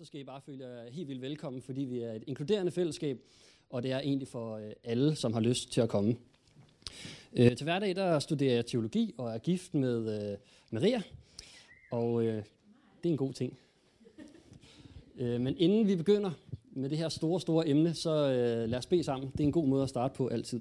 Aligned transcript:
så 0.00 0.06
skal 0.06 0.20
I 0.20 0.24
bare 0.24 0.40
føle 0.40 0.66
jer 0.66 0.90
helt 0.90 1.08
vildt 1.08 1.22
velkommen, 1.22 1.62
fordi 1.62 1.80
vi 1.80 2.00
er 2.00 2.12
et 2.12 2.24
inkluderende 2.26 2.72
fællesskab, 2.72 3.20
og 3.70 3.82
det 3.82 3.92
er 3.92 4.00
egentlig 4.00 4.28
for 4.28 4.56
øh, 4.56 4.72
alle, 4.84 5.14
som 5.14 5.32
har 5.32 5.40
lyst 5.40 5.72
til 5.72 5.80
at 5.80 5.88
komme. 5.88 6.16
Øh, 7.32 7.56
til 7.56 7.64
hverdag 7.64 7.96
der 7.96 8.18
studerer 8.18 8.54
jeg 8.54 8.66
teologi 8.66 9.14
og 9.18 9.30
er 9.30 9.38
gift 9.38 9.74
med 9.74 10.30
øh, 10.30 10.38
Maria, 10.70 11.02
og 11.90 12.24
øh, 12.24 12.34
det 13.02 13.08
er 13.08 13.08
en 13.08 13.16
god 13.16 13.32
ting. 13.32 13.58
Øh, 15.18 15.40
men 15.40 15.56
inden 15.58 15.88
vi 15.88 15.96
begynder 15.96 16.30
med 16.70 16.90
det 16.90 16.98
her 16.98 17.08
store, 17.08 17.40
store 17.40 17.68
emne, 17.68 17.94
så 17.94 18.10
øh, 18.10 18.68
lad 18.68 18.78
os 18.78 18.86
bede 18.86 19.02
sammen. 19.02 19.30
Det 19.32 19.40
er 19.40 19.44
en 19.44 19.52
god 19.52 19.66
måde 19.66 19.82
at 19.82 19.88
starte 19.88 20.14
på 20.14 20.28
altid. 20.28 20.60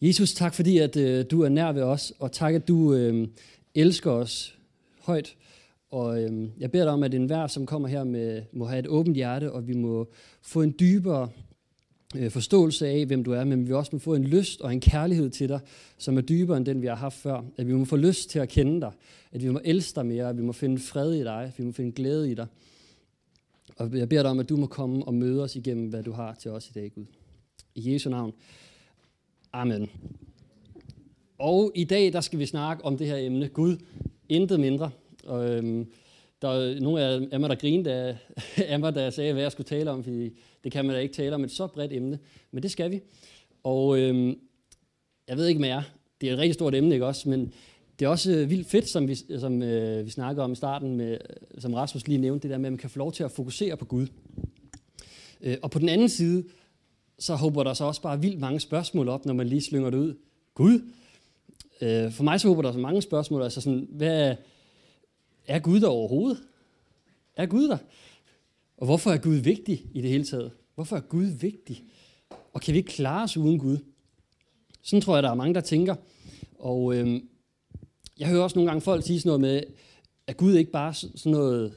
Jesus, 0.00 0.34
tak 0.34 0.54
fordi, 0.54 0.78
at 0.78 0.96
øh, 0.96 1.24
du 1.30 1.42
er 1.42 1.48
nær 1.48 1.72
ved 1.72 1.82
os, 1.82 2.12
og 2.18 2.32
tak, 2.32 2.54
at 2.54 2.68
du 2.68 2.94
øh, 2.94 3.28
elsker 3.74 4.10
os 4.10 4.58
højt. 5.00 5.36
Og 5.90 6.22
øhm, 6.22 6.50
jeg 6.58 6.70
beder 6.70 6.84
dig 6.84 6.92
om, 6.92 7.02
at 7.02 7.14
enhver, 7.14 7.46
som 7.46 7.66
kommer 7.66 7.88
her, 7.88 8.04
med, 8.04 8.42
må 8.52 8.64
have 8.64 8.78
et 8.78 8.86
åbent 8.86 9.16
hjerte, 9.16 9.52
og 9.52 9.68
vi 9.68 9.72
må 9.72 10.08
få 10.42 10.62
en 10.62 10.74
dybere 10.80 11.28
øh, 12.16 12.30
forståelse 12.30 12.88
af, 12.88 13.06
hvem 13.06 13.24
du 13.24 13.32
er, 13.32 13.44
men 13.44 13.68
vi 13.68 13.72
også 13.72 13.90
må 13.92 13.98
få 13.98 14.14
en 14.14 14.24
lyst 14.24 14.60
og 14.60 14.72
en 14.72 14.80
kærlighed 14.80 15.30
til 15.30 15.48
dig, 15.48 15.60
som 15.98 16.16
er 16.16 16.20
dybere 16.20 16.56
end 16.56 16.66
den, 16.66 16.82
vi 16.82 16.86
har 16.86 16.94
haft 16.94 17.16
før. 17.16 17.44
At 17.56 17.66
vi 17.66 17.72
må 17.72 17.84
få 17.84 17.96
lyst 17.96 18.30
til 18.30 18.38
at 18.38 18.48
kende 18.48 18.80
dig, 18.80 18.92
at 19.32 19.42
vi 19.42 19.48
må 19.48 19.60
elske 19.64 19.96
dig 19.96 20.06
mere, 20.06 20.28
at 20.28 20.36
vi 20.36 20.42
må 20.42 20.52
finde 20.52 20.78
fred 20.78 21.12
i 21.12 21.24
dig, 21.24 21.42
at 21.42 21.58
vi 21.58 21.64
må 21.64 21.72
finde 21.72 21.92
glæde 21.92 22.30
i 22.30 22.34
dig. 22.34 22.46
Og 23.76 23.98
jeg 23.98 24.08
beder 24.08 24.22
dig 24.22 24.30
om, 24.30 24.38
at 24.38 24.48
du 24.48 24.56
må 24.56 24.66
komme 24.66 25.04
og 25.04 25.14
møde 25.14 25.42
os 25.42 25.56
igennem, 25.56 25.88
hvad 25.88 26.02
du 26.02 26.12
har 26.12 26.34
til 26.34 26.50
os 26.50 26.68
i 26.68 26.72
dag, 26.72 26.92
Gud. 26.94 27.04
I 27.74 27.92
Jesu 27.92 28.10
navn. 28.10 28.32
Amen. 29.52 29.90
Og 31.38 31.72
i 31.74 31.84
dag, 31.84 32.12
der 32.12 32.20
skal 32.20 32.38
vi 32.38 32.46
snakke 32.46 32.84
om 32.84 32.98
det 32.98 33.06
her 33.06 33.16
emne, 33.16 33.48
Gud, 33.48 33.76
intet 34.28 34.60
mindre. 34.60 34.90
Og, 35.30 35.50
øhm, 35.50 35.92
der 36.42 36.48
er 36.48 36.80
nogle 36.80 37.02
af 37.32 37.40
mig, 37.40 37.50
der 37.50 37.56
grinede 37.56 37.92
af, 37.92 38.16
af 38.72 38.80
mig, 38.80 38.94
da 38.94 39.02
jeg 39.02 39.12
sagde, 39.12 39.32
hvad 39.32 39.42
jeg 39.42 39.52
skulle 39.52 39.66
tale 39.66 39.90
om, 39.90 40.04
fordi 40.04 40.30
det 40.64 40.72
kan 40.72 40.84
man 40.84 40.94
da 40.94 41.00
ikke 41.00 41.14
tale 41.14 41.34
om 41.34 41.44
et 41.44 41.50
så 41.50 41.66
bredt 41.66 41.92
emne. 41.92 42.18
Men 42.50 42.62
det 42.62 42.70
skal 42.70 42.90
vi. 42.90 43.00
Og 43.62 43.98
øhm, 43.98 44.38
jeg 45.28 45.36
ved 45.36 45.46
ikke 45.46 45.60
med 45.60 45.68
jer, 45.68 45.82
det 46.20 46.28
er 46.28 46.32
et 46.32 46.38
rigtig 46.38 46.54
stort 46.54 46.74
emne, 46.74 46.94
ikke 46.94 47.06
også? 47.06 47.28
Men 47.28 47.52
det 47.98 48.04
er 48.04 48.08
også 48.08 48.32
øh, 48.32 48.50
vildt 48.50 48.68
fedt, 48.68 48.88
som 48.88 49.08
vi, 49.08 49.14
som, 49.14 49.62
øh, 49.62 50.06
vi 50.06 50.10
snakker 50.10 50.42
om 50.42 50.52
i 50.52 50.54
starten, 50.54 50.96
med, 50.96 51.10
øh, 51.12 51.60
som 51.60 51.74
Rasmus 51.74 52.06
lige 52.06 52.18
nævnte, 52.18 52.42
det 52.42 52.50
der 52.50 52.58
med, 52.58 52.66
at 52.66 52.72
man 52.72 52.78
kan 52.78 52.90
få 52.90 52.98
lov 52.98 53.12
til 53.12 53.24
at 53.24 53.30
fokusere 53.30 53.76
på 53.76 53.84
Gud. 53.84 54.06
Øh, 55.40 55.56
og 55.62 55.70
på 55.70 55.78
den 55.78 55.88
anden 55.88 56.08
side, 56.08 56.44
så 57.18 57.34
håber 57.34 57.64
der 57.64 57.74
så 57.74 57.84
også 57.84 58.02
bare 58.02 58.20
vildt 58.20 58.40
mange 58.40 58.60
spørgsmål 58.60 59.08
op, 59.08 59.26
når 59.26 59.34
man 59.34 59.46
lige 59.46 59.62
slynger 59.62 59.90
det 59.90 59.98
ud. 59.98 60.14
Gud? 60.54 60.80
Øh, 61.80 62.12
for 62.12 62.22
mig 62.22 62.40
så 62.40 62.48
håber 62.48 62.62
der 62.62 62.72
så 62.72 62.78
mange 62.78 63.02
spørgsmål, 63.02 63.42
altså 63.42 63.60
sådan, 63.60 63.88
hvad 63.90 64.36
er 65.50 65.58
Gud 65.58 65.80
der 65.80 65.88
overhovedet? 65.88 66.42
Er 67.36 67.46
Gud 67.46 67.68
der? 67.68 67.78
Og 68.76 68.86
hvorfor 68.86 69.10
er 69.10 69.18
Gud 69.18 69.34
vigtig 69.34 69.86
i 69.94 70.00
det 70.00 70.10
hele 70.10 70.24
taget? 70.24 70.50
Hvorfor 70.74 70.96
er 70.96 71.00
Gud 71.00 71.24
vigtig? 71.24 71.84
Og 72.52 72.60
kan 72.60 72.74
vi 72.74 72.78
ikke 72.78 72.90
klare 72.90 73.24
os 73.24 73.36
uden 73.36 73.58
Gud? 73.58 73.78
Sådan 74.82 75.02
tror 75.02 75.16
jeg, 75.16 75.22
der 75.22 75.30
er 75.30 75.34
mange, 75.34 75.54
der 75.54 75.60
tænker. 75.60 75.94
Og 76.58 76.96
øhm, 76.96 77.28
jeg 78.18 78.28
hører 78.28 78.42
også 78.42 78.58
nogle 78.58 78.70
gange 78.70 78.80
folk 78.80 79.06
sige 79.06 79.20
sådan 79.20 79.28
noget 79.28 79.40
med, 79.40 79.62
at 80.26 80.36
Gud 80.36 80.54
ikke 80.54 80.70
bare 80.70 80.94
sådan 80.94 81.32
noget, 81.32 81.72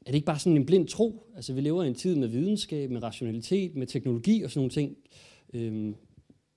er 0.00 0.10
det 0.10 0.14
ikke 0.14 0.26
bare 0.26 0.38
sådan 0.38 0.56
en 0.56 0.66
blind 0.66 0.88
tro? 0.88 1.26
Altså 1.36 1.52
vi 1.52 1.60
lever 1.60 1.82
i 1.82 1.88
en 1.88 1.94
tid 1.94 2.16
med 2.16 2.28
videnskab, 2.28 2.90
med 2.90 3.02
rationalitet, 3.02 3.76
med 3.76 3.86
teknologi 3.86 4.42
og 4.42 4.50
sådan 4.50 4.58
nogle 4.58 4.70
ting. 4.70 4.96
Øhm, 5.54 5.94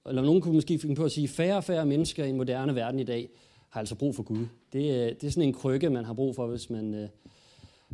eller 0.07 0.21
nogen 0.21 0.41
kunne 0.41 0.53
måske 0.53 0.79
finde 0.79 0.95
på 0.95 1.05
at 1.05 1.11
sige, 1.11 1.27
færre 1.27 1.57
og 1.57 1.63
færre 1.63 1.85
mennesker 1.85 2.25
i 2.25 2.29
en 2.29 2.37
moderne 2.37 2.75
verden 2.75 2.99
i 2.99 3.03
dag 3.03 3.29
har 3.69 3.79
altså 3.79 3.95
brug 3.95 4.15
for 4.15 4.23
Gud. 4.23 4.45
Det, 4.73 4.79
øh, 4.79 5.15
det 5.15 5.23
er 5.23 5.29
sådan 5.29 5.47
en 5.47 5.53
krykke, 5.53 5.89
man 5.89 6.05
har 6.05 6.13
brug 6.13 6.35
for, 6.35 6.47
hvis 6.47 6.69
man, 6.69 6.93
øh, 6.93 7.09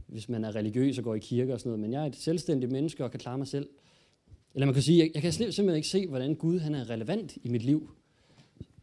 hvis 0.08 0.30
man 0.30 0.44
er 0.44 0.56
religiøs 0.56 0.98
og 0.98 1.04
går 1.04 1.16
i 1.16 1.20
kirke 1.20 1.54
og 1.54 1.60
sådan 1.60 1.70
noget. 1.70 1.80
Men 1.80 1.94
jeg 1.94 2.02
er 2.02 2.06
et 2.06 2.16
selvstændigt 2.16 2.72
menneske 2.72 3.04
og 3.04 3.12
kan 3.12 3.20
klare 3.20 3.38
mig 3.38 3.48
selv. 3.48 3.70
Eller 4.54 4.66
man 4.66 4.74
kan 4.74 4.84
sige, 4.84 5.00
jeg, 5.00 5.12
jeg 5.14 5.22
kan 5.22 5.32
simpelthen 5.32 5.76
ikke 5.76 5.88
se, 5.88 6.08
hvordan 6.08 6.36
Gud 6.36 6.60
han 6.60 6.76
er 6.76 6.90
relevant 6.90 7.38
i 7.44 7.50
mit 7.50 7.64
liv. 7.64 7.90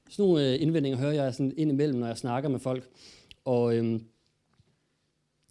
Sådan 0.09 0.25
nogle 0.25 0.49
øh, 0.49 0.63
indvendinger 0.63 0.99
hører 0.99 1.13
jeg 1.13 1.35
sådan 1.35 1.53
ind 1.57 1.71
imellem, 1.71 1.99
når 1.99 2.07
jeg 2.07 2.19
snakker 2.19 2.49
med 2.49 2.59
folk. 2.59 2.89
Og 3.45 3.77
øhm, 3.77 4.05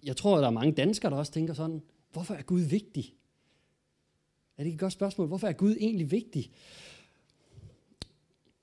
jeg 0.04 0.18
tror, 0.18 0.36
at 0.36 0.42
der 0.42 0.48
er 0.48 0.52
mange 0.52 0.74
danskere, 0.74 1.12
der 1.12 1.18
også 1.18 1.32
tænker 1.32 1.54
sådan, 1.54 1.82
hvorfor 2.12 2.34
er 2.34 2.42
Gud 2.42 2.60
vigtig? 2.60 3.14
Er 4.58 4.64
det 4.64 4.66
ikke 4.66 4.76
et 4.76 4.80
godt 4.80 4.94
spørgsmål? 4.94 5.28
Hvorfor 5.28 5.48
er 5.48 5.54
Gud 5.54 5.76
egentlig 5.80 6.12
vigtig? 6.12 6.52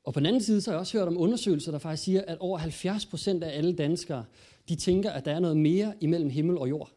Og 0.07 0.15
på 0.15 0.21
den 0.21 0.27
anden 0.27 0.43
side, 0.43 0.61
så 0.61 0.71
har 0.71 0.75
jeg 0.75 0.81
også 0.81 0.99
hørt 0.99 1.09
om 1.09 1.19
undersøgelser, 1.19 1.73
der 1.73 1.79
faktisk 1.79 2.03
siger, 2.03 2.23
at 2.27 2.39
over 2.39 2.59
70 2.59 3.07
procent 3.07 3.45
af 3.45 3.59
alle 3.59 3.73
danskere, 3.77 4.25
de 4.69 4.77
tænker, 4.77 5.11
at 5.11 5.25
der 5.25 5.33
er 5.33 5.39
noget 5.39 5.57
mere 5.57 5.95
imellem 6.01 6.31
himmel 6.31 6.59
og 6.59 6.69
jord. 6.69 6.91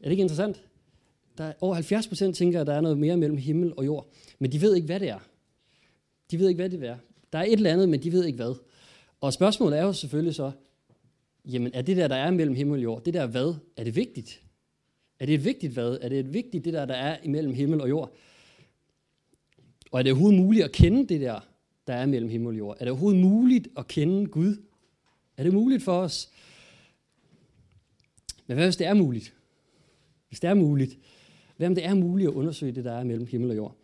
Er 0.00 0.04
det 0.04 0.10
ikke 0.10 0.22
interessant? 0.22 0.64
Der 1.38 1.44
er 1.44 1.52
over 1.60 1.74
70 1.74 2.08
procent 2.08 2.36
tænker, 2.36 2.60
at 2.60 2.66
der 2.66 2.74
er 2.74 2.80
noget 2.80 2.98
mere 2.98 3.16
mellem 3.16 3.38
himmel 3.38 3.72
og 3.76 3.86
jord. 3.86 4.08
Men 4.38 4.52
de 4.52 4.60
ved 4.60 4.74
ikke, 4.74 4.86
hvad 4.86 5.00
det 5.00 5.08
er. 5.08 5.18
De 6.30 6.38
ved 6.38 6.48
ikke, 6.48 6.58
hvad 6.58 6.70
det 6.70 6.88
er. 6.88 6.96
Der 7.32 7.38
er 7.38 7.42
et 7.42 7.52
eller 7.52 7.72
andet, 7.72 7.88
men 7.88 8.02
de 8.02 8.12
ved 8.12 8.24
ikke 8.24 8.36
hvad. 8.36 8.54
Og 9.20 9.32
spørgsmålet 9.32 9.78
er 9.78 9.82
jo 9.82 9.92
selvfølgelig 9.92 10.34
så, 10.34 10.52
jamen 11.44 11.70
er 11.74 11.82
det 11.82 11.96
der, 11.96 12.08
der 12.08 12.16
er 12.16 12.30
mellem 12.30 12.54
himmel 12.54 12.78
og 12.78 12.82
jord, 12.82 13.04
det 13.04 13.14
der 13.14 13.26
hvad, 13.26 13.54
er 13.76 13.84
det 13.84 13.96
vigtigt? 13.96 14.42
Er 15.18 15.26
det 15.26 15.34
et 15.34 15.44
vigtigt 15.44 15.72
hvad? 15.72 15.98
Er 16.00 16.08
det 16.08 16.18
et 16.18 16.32
vigtigt, 16.32 16.64
det 16.64 16.72
der, 16.72 16.84
der 16.84 16.94
er 16.94 17.16
imellem 17.22 17.54
himmel 17.54 17.80
og 17.80 17.88
jord? 17.88 18.12
Og 19.94 20.00
er 20.00 20.02
det 20.02 20.12
overhovedet 20.12 20.40
muligt 20.40 20.64
at 20.64 20.72
kende 20.72 21.06
det 21.06 21.20
der, 21.20 21.40
der 21.86 21.94
er 21.94 22.06
mellem 22.06 22.30
himmel 22.30 22.48
og 22.48 22.58
jord? 22.58 22.76
Er 22.80 22.84
det 22.84 22.90
overhovedet 22.90 23.20
muligt 23.20 23.68
at 23.76 23.88
kende 23.88 24.26
Gud? 24.26 24.56
Er 25.36 25.42
det 25.42 25.52
muligt 25.52 25.82
for 25.82 25.92
os? 25.92 26.30
Men 28.46 28.54
hvad 28.54 28.66
hvis 28.66 28.76
det 28.76 28.86
er 28.86 28.94
muligt? 28.94 29.34
Hvis 30.28 30.40
det 30.40 30.50
er 30.50 30.54
muligt, 30.54 30.98
hvad 31.56 31.66
om 31.66 31.74
det 31.74 31.84
er 31.84 31.94
muligt 31.94 32.28
at 32.28 32.34
undersøge 32.34 32.72
det, 32.72 32.84
der 32.84 32.92
er 32.92 33.04
mellem 33.04 33.26
himmel 33.26 33.50
og 33.50 33.56
jord? 33.56 33.76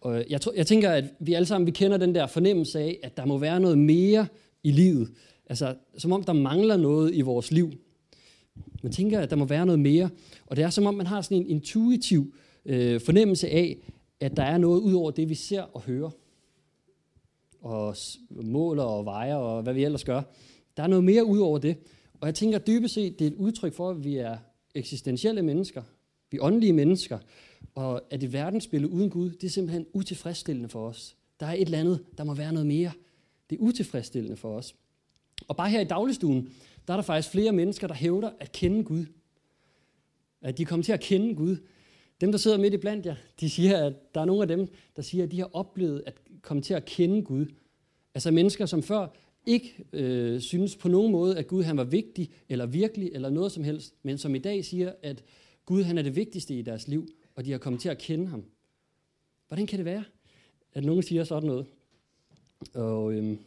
Og 0.00 0.24
jeg, 0.30 0.40
tror, 0.40 0.52
jeg 0.56 0.66
tænker, 0.66 0.90
at 0.90 1.04
vi 1.20 1.34
alle 1.34 1.46
sammen 1.46 1.66
vi 1.66 1.72
kender 1.72 1.96
den 1.96 2.14
der 2.14 2.26
fornemmelse 2.26 2.80
af, 2.80 2.98
at 3.02 3.16
der 3.16 3.24
må 3.24 3.38
være 3.38 3.60
noget 3.60 3.78
mere 3.78 4.26
i 4.62 4.70
livet. 4.70 5.10
Altså, 5.46 5.74
som 5.98 6.12
om 6.12 6.24
der 6.24 6.32
mangler 6.32 6.76
noget 6.76 7.14
i 7.14 7.20
vores 7.20 7.50
liv. 7.50 7.72
Man 8.82 8.92
tænker, 8.92 9.20
at 9.20 9.30
der 9.30 9.36
må 9.36 9.44
være 9.44 9.66
noget 9.66 9.80
mere. 9.80 10.10
Og 10.46 10.56
det 10.56 10.64
er 10.64 10.70
som 10.70 10.86
om, 10.86 10.94
man 10.94 11.06
har 11.06 11.20
sådan 11.20 11.36
en 11.36 11.46
intuitiv 11.46 12.34
øh, 12.64 13.00
fornemmelse 13.00 13.48
af, 13.48 13.76
at 14.20 14.36
der 14.36 14.42
er 14.42 14.58
noget 14.58 14.80
ud 14.80 14.92
over 14.92 15.10
det, 15.10 15.28
vi 15.28 15.34
ser 15.34 15.62
og 15.62 15.80
hører. 15.80 16.10
Og 17.60 17.96
måler 18.30 18.82
og 18.82 19.04
vejer 19.04 19.34
og 19.34 19.62
hvad 19.62 19.74
vi 19.74 19.84
ellers 19.84 20.04
gør. 20.04 20.22
Der 20.76 20.82
er 20.82 20.86
noget 20.86 21.04
mere 21.04 21.24
ud 21.24 21.38
over 21.38 21.58
det. 21.58 21.76
Og 22.20 22.26
jeg 22.26 22.34
tænker 22.34 22.58
dybest 22.58 22.94
set, 22.94 23.18
det 23.18 23.26
er 23.26 23.30
et 23.30 23.36
udtryk 23.36 23.74
for, 23.74 23.90
at 23.90 24.04
vi 24.04 24.16
er 24.16 24.36
eksistentielle 24.74 25.42
mennesker. 25.42 25.82
Vi 26.30 26.36
er 26.36 26.42
åndelige 26.42 26.72
mennesker. 26.72 27.18
Og 27.74 28.02
at 28.10 28.22
et 28.22 28.32
verdensbillede 28.32 28.92
uden 28.92 29.10
Gud, 29.10 29.30
det 29.30 29.44
er 29.44 29.50
simpelthen 29.50 29.86
utilfredsstillende 29.92 30.68
for 30.68 30.88
os. 30.88 31.16
Der 31.40 31.46
er 31.46 31.52
et 31.52 31.60
eller 31.60 31.78
andet, 31.78 32.04
der 32.18 32.24
må 32.24 32.34
være 32.34 32.52
noget 32.52 32.66
mere. 32.66 32.90
Det 33.50 33.56
er 33.56 33.60
utilfredsstillende 33.60 34.36
for 34.36 34.56
os. 34.56 34.74
Og 35.48 35.56
bare 35.56 35.70
her 35.70 35.80
i 35.80 35.84
dagligstuen, 35.84 36.52
der 36.86 36.94
er 36.94 36.96
der 36.96 37.02
faktisk 37.02 37.30
flere 37.30 37.52
mennesker, 37.52 37.86
der 37.86 37.94
hævder 37.94 38.30
at 38.40 38.52
kende 38.52 38.84
Gud. 38.84 39.06
At 40.42 40.58
de 40.58 40.64
kommer 40.64 40.84
til 40.84 40.92
at 40.92 41.00
kende 41.00 41.34
Gud. 41.34 41.56
Dem, 42.20 42.32
der 42.32 42.38
sidder 42.38 42.58
midt 42.58 42.74
i 42.74 42.76
blandt 42.76 43.06
jer, 43.06 43.16
de 43.40 43.50
siger, 43.50 43.86
at 43.86 44.14
der 44.14 44.20
er 44.20 44.24
nogle 44.24 44.42
af 44.42 44.48
dem, 44.48 44.68
der 44.96 45.02
siger, 45.02 45.24
at 45.24 45.30
de 45.30 45.38
har 45.38 45.50
oplevet 45.52 46.02
at 46.06 46.14
komme 46.42 46.62
til 46.62 46.74
at 46.74 46.84
kende 46.84 47.22
Gud. 47.22 47.46
Altså 48.14 48.30
mennesker, 48.30 48.66
som 48.66 48.82
før 48.82 49.08
ikke 49.46 49.84
øh, 49.92 50.40
synes 50.40 50.76
på 50.76 50.88
nogen 50.88 51.12
måde, 51.12 51.38
at 51.38 51.46
Gud 51.46 51.62
han 51.62 51.76
var 51.76 51.84
vigtig, 51.84 52.30
eller 52.48 52.66
virkelig, 52.66 53.10
eller 53.12 53.30
noget 53.30 53.52
som 53.52 53.64
helst, 53.64 53.94
men 54.02 54.18
som 54.18 54.34
i 54.34 54.38
dag 54.38 54.64
siger, 54.64 54.92
at 55.02 55.24
Gud 55.66 55.82
han 55.82 55.98
er 55.98 56.02
det 56.02 56.16
vigtigste 56.16 56.54
i 56.54 56.62
deres 56.62 56.88
liv, 56.88 57.08
og 57.34 57.44
de 57.44 57.50
har 57.50 57.58
kommet 57.58 57.82
til 57.82 57.88
at 57.88 57.98
kende 57.98 58.26
ham. 58.26 58.44
Hvordan 59.48 59.66
kan 59.66 59.78
det 59.78 59.84
være, 59.84 60.04
at 60.72 60.84
nogen 60.84 61.02
siger 61.02 61.24
sådan 61.24 61.46
noget? 61.46 61.66
Og 62.74 63.12
øhm, 63.12 63.38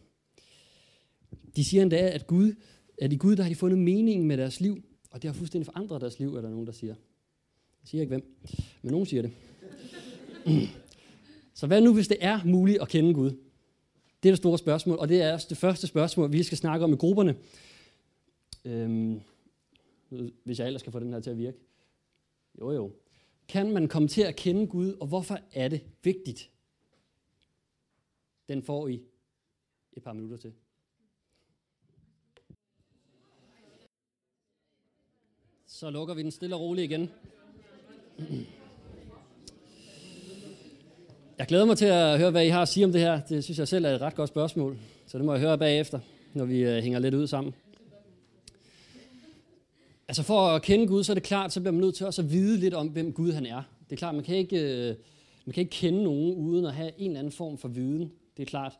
de 1.55 1.65
siger 1.69 1.81
endda, 1.81 2.09
at, 2.09 2.27
Gud, 2.27 2.53
at 3.01 3.13
i 3.13 3.15
Gud 3.15 3.35
der 3.35 3.43
har 3.43 3.49
de 3.49 3.55
fundet 3.55 3.79
meningen 3.79 4.27
med 4.27 4.37
deres 4.37 4.61
liv, 4.61 4.83
og 5.11 5.21
det 5.21 5.29
har 5.29 5.33
fuldstændig 5.33 5.65
forandret 5.65 6.01
deres 6.01 6.19
liv, 6.19 6.35
er 6.35 6.41
der 6.41 6.49
nogen, 6.49 6.65
der 6.65 6.73
siger. 6.73 6.95
Jeg 7.83 7.89
siger 7.89 8.01
ikke 8.01 8.11
hvem, 8.11 8.35
men 8.81 8.91
nogen 8.91 9.05
siger 9.05 9.21
det. 9.21 9.31
Så 11.53 11.67
hvad 11.67 11.81
nu, 11.81 11.93
hvis 11.93 12.07
det 12.07 12.17
er 12.21 12.43
muligt 12.45 12.81
at 12.81 12.89
kende 12.89 13.13
Gud? 13.13 13.29
Det 14.23 14.29
er 14.29 14.31
det 14.31 14.37
store 14.37 14.57
spørgsmål, 14.57 14.97
og 14.97 15.09
det 15.09 15.21
er 15.21 15.33
også 15.33 15.47
det 15.49 15.57
første 15.57 15.87
spørgsmål, 15.87 16.31
vi 16.31 16.43
skal 16.43 16.57
snakke 16.57 16.83
om 16.85 16.93
i 16.93 16.95
grupperne. 16.95 17.35
Øhm, 18.65 19.21
hvis 20.43 20.59
jeg 20.59 20.67
ellers 20.67 20.81
skal 20.81 20.91
få 20.91 20.99
den 20.99 21.13
her 21.13 21.19
til 21.19 21.29
at 21.29 21.37
virke. 21.37 21.57
Jo, 22.59 22.71
jo. 22.71 22.91
Kan 23.47 23.71
man 23.71 23.87
komme 23.87 24.07
til 24.07 24.21
at 24.21 24.35
kende 24.35 24.67
Gud, 24.67 24.93
og 24.93 25.07
hvorfor 25.07 25.39
er 25.53 25.67
det 25.67 25.81
vigtigt? 26.03 26.49
Den 28.49 28.63
får 28.63 28.87
I 28.87 29.01
et 29.93 30.03
par 30.03 30.13
minutter 30.13 30.37
til. 30.37 30.53
Så 35.65 35.89
lukker 35.89 36.13
vi 36.13 36.23
den 36.23 36.31
stille 36.31 36.55
og 36.55 36.61
roligt 36.61 36.91
igen. 36.91 37.09
Jeg 41.37 41.47
glæder 41.47 41.65
mig 41.65 41.77
til 41.77 41.85
at 41.85 42.19
høre, 42.19 42.31
hvad 42.31 42.45
I 42.45 42.49
har 42.49 42.61
at 42.61 42.67
sige 42.67 42.85
om 42.85 42.91
det 42.91 43.01
her. 43.01 43.21
Det 43.29 43.43
synes 43.43 43.59
jeg 43.59 43.67
selv 43.67 43.85
er 43.85 43.89
et 43.89 44.01
ret 44.01 44.15
godt 44.15 44.29
spørgsmål. 44.29 44.77
Så 45.07 45.17
det 45.17 45.25
må 45.25 45.33
jeg 45.33 45.41
høre 45.41 45.57
bagefter, 45.57 45.99
når 46.33 46.45
vi 46.45 46.59
øh, 46.59 46.83
hænger 46.83 46.99
lidt 46.99 47.13
ud 47.13 47.27
sammen. 47.27 47.53
Altså 50.07 50.23
for 50.23 50.39
at 50.39 50.61
kende 50.61 50.87
Gud, 50.87 51.03
så 51.03 51.11
er 51.11 51.13
det 51.13 51.23
klart, 51.23 51.53
så 51.53 51.59
bliver 51.59 51.71
man 51.71 51.81
nødt 51.81 51.95
til 51.95 52.05
også 52.05 52.21
at 52.21 52.31
vide 52.31 52.57
lidt 52.57 52.73
om, 52.73 52.87
hvem 52.87 53.13
Gud 53.13 53.31
han 53.31 53.45
er. 53.45 53.61
Det 53.89 53.91
er 53.91 53.97
klart, 53.97 54.15
man 54.15 54.23
kan 54.23 54.35
ikke, 54.35 54.89
øh, 54.89 54.95
man 55.45 55.53
kan 55.53 55.61
ikke 55.61 55.71
kende 55.71 56.03
nogen 56.03 56.33
uden 56.35 56.65
at 56.65 56.73
have 56.73 56.91
en 56.97 57.07
eller 57.07 57.19
anden 57.19 57.33
form 57.33 57.57
for 57.57 57.67
viden. 57.67 58.11
Det 58.37 58.43
er 58.43 58.47
klart. 58.47 58.73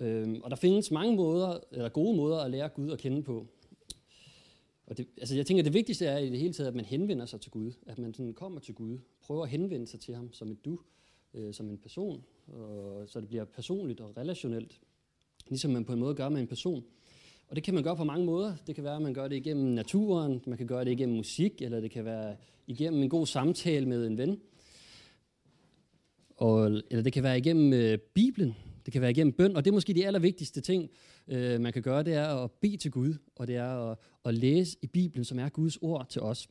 Øhm, 0.00 0.40
og 0.44 0.50
der 0.50 0.56
findes 0.56 0.90
mange 0.90 1.16
måder, 1.16 1.58
eller 1.72 1.88
gode 1.88 2.16
måder 2.16 2.38
at 2.38 2.50
lære 2.50 2.68
Gud 2.68 2.90
at 2.90 2.98
kende 2.98 3.22
på. 3.22 3.46
Og 4.86 4.98
det, 4.98 5.08
altså 5.18 5.36
jeg 5.36 5.46
tænker, 5.46 5.62
det 5.62 5.74
vigtigste 5.74 6.06
er 6.06 6.18
i 6.18 6.30
det 6.30 6.38
hele 6.38 6.52
taget, 6.52 6.68
at 6.68 6.74
man 6.74 6.84
henvender 6.84 7.26
sig 7.26 7.40
til 7.40 7.50
Gud. 7.50 7.72
At 7.86 7.98
man 7.98 8.14
sådan 8.14 8.34
kommer 8.34 8.60
til 8.60 8.74
Gud. 8.74 8.98
Prøver 9.22 9.42
at 9.42 9.48
henvende 9.48 9.86
sig 9.86 10.00
til 10.00 10.14
ham 10.14 10.32
som 10.32 10.50
et 10.50 10.64
du, 10.64 10.78
øh, 11.34 11.54
som 11.54 11.70
en 11.70 11.78
person. 11.78 12.24
Og, 12.46 13.08
så 13.08 13.20
det 13.20 13.28
bliver 13.28 13.44
personligt 13.44 14.00
og 14.00 14.16
relationelt. 14.16 14.80
Ligesom 15.48 15.70
man 15.70 15.84
på 15.84 15.92
en 15.92 15.98
måde 15.98 16.14
gør 16.14 16.28
med 16.28 16.40
en 16.40 16.46
person. 16.46 16.84
Og 17.48 17.56
det 17.56 17.64
kan 17.64 17.74
man 17.74 17.82
gøre 17.82 17.96
på 17.96 18.04
mange 18.04 18.26
måder. 18.26 18.56
Det 18.66 18.74
kan 18.74 18.84
være, 18.84 18.96
at 18.96 19.02
man 19.02 19.14
gør 19.14 19.28
det 19.28 19.36
igennem 19.36 19.66
naturen, 19.66 20.42
man 20.46 20.58
kan 20.58 20.66
gøre 20.66 20.84
det 20.84 20.90
igennem 20.90 21.16
musik, 21.16 21.62
eller 21.62 21.80
det 21.80 21.90
kan 21.90 22.04
være 22.04 22.36
igennem 22.66 23.02
en 23.02 23.08
god 23.08 23.26
samtale 23.26 23.86
med 23.86 24.06
en 24.06 24.18
ven. 24.18 24.40
Og, 26.36 26.66
eller 26.66 27.02
det 27.02 27.12
kan 27.12 27.22
være 27.22 27.38
igennem 27.38 27.72
øh, 27.72 27.98
Bibelen, 27.98 28.56
det 28.86 28.92
kan 28.92 29.02
være 29.02 29.10
igennem 29.10 29.32
bøn, 29.32 29.56
og 29.56 29.64
det 29.64 29.70
er 29.70 29.74
måske 29.74 29.94
de 29.94 30.06
allervigtigste 30.06 30.60
ting, 30.60 30.90
øh, 31.28 31.60
man 31.60 31.72
kan 31.72 31.82
gøre, 31.82 32.02
det 32.02 32.14
er 32.14 32.26
at 32.26 32.50
bede 32.50 32.76
til 32.76 32.90
Gud, 32.90 33.14
og 33.36 33.46
det 33.46 33.56
er 33.56 33.90
at, 33.90 33.98
at 34.24 34.34
læse 34.34 34.76
i 34.82 34.86
Bibelen, 34.86 35.24
som 35.24 35.38
er 35.38 35.48
Guds 35.48 35.76
ord 35.76 36.06
til 36.08 36.22
os. 36.22 36.48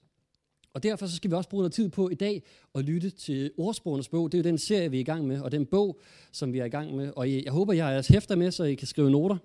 Og 0.73 0.83
derfor 0.83 1.05
så 1.05 1.15
skal 1.15 1.31
vi 1.31 1.35
også 1.35 1.49
bruge 1.49 1.61
noget 1.61 1.73
tid 1.73 1.89
på 1.89 2.09
i 2.09 2.15
dag 2.15 2.43
at 2.75 2.85
lytte 2.85 3.09
til 3.09 3.51
ordsprogenes 3.57 4.09
bog. 4.09 4.31
Det 4.31 4.37
er 4.37 4.39
jo 4.39 4.49
den 4.49 4.57
serie, 4.57 4.91
vi 4.91 4.97
er 4.97 5.01
i 5.01 5.03
gang 5.03 5.27
med, 5.27 5.39
og 5.39 5.51
den 5.51 5.65
bog, 5.65 5.99
som 6.31 6.53
vi 6.53 6.59
er 6.59 6.65
i 6.65 6.69
gang 6.69 6.95
med. 6.95 7.11
Og 7.15 7.31
jeg 7.31 7.43
håber, 7.51 7.73
jeg 7.73 7.85
har 7.85 7.91
jeres 7.91 8.07
hæfter 8.07 8.35
med, 8.35 8.51
så 8.51 8.63
I 8.63 8.75
kan 8.75 8.87
skrive 8.87 9.11
noter. 9.11 9.37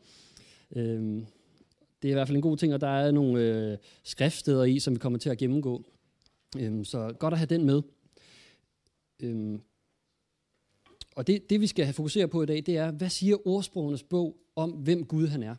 Øhm, 0.77 1.27
det 2.03 2.09
er 2.09 2.13
i 2.13 2.15
hvert 2.15 2.29
fald 2.29 2.37
en 2.37 2.43
god 2.43 2.57
ting, 2.57 2.75
og 2.75 2.81
der 2.81 2.89
er 2.89 3.11
nogle 3.11 3.41
øh, 3.41 3.79
skriftsteder 4.05 4.65
i, 4.65 4.79
som 4.79 4.95
vi 4.95 4.99
kommer 4.99 5.19
til 5.19 5.31
at 5.31 5.39
gennemgå. 5.39 5.85
Øhm, 6.59 6.85
så 6.85 7.13
godt 7.19 7.35
at 7.35 7.39
have 7.39 7.47
den 7.47 7.65
med. 7.65 7.83
Øhm, 9.23 9.61
og 11.17 11.27
det, 11.27 11.51
det, 11.51 11.61
vi 11.61 11.67
skal 11.67 11.85
have 11.85 11.95
fokuseret 11.95 12.31
på 12.31 12.43
i 12.43 12.47
dag, 12.47 12.62
det 12.67 12.77
er, 12.77 12.91
hvad 12.91 13.09
siger 13.09 13.47
ordsprogenes 13.47 14.03
bog 14.03 14.37
om, 14.57 14.71
hvem 14.71 15.05
Gud 15.05 15.27
han 15.27 15.43
er? 15.43 15.55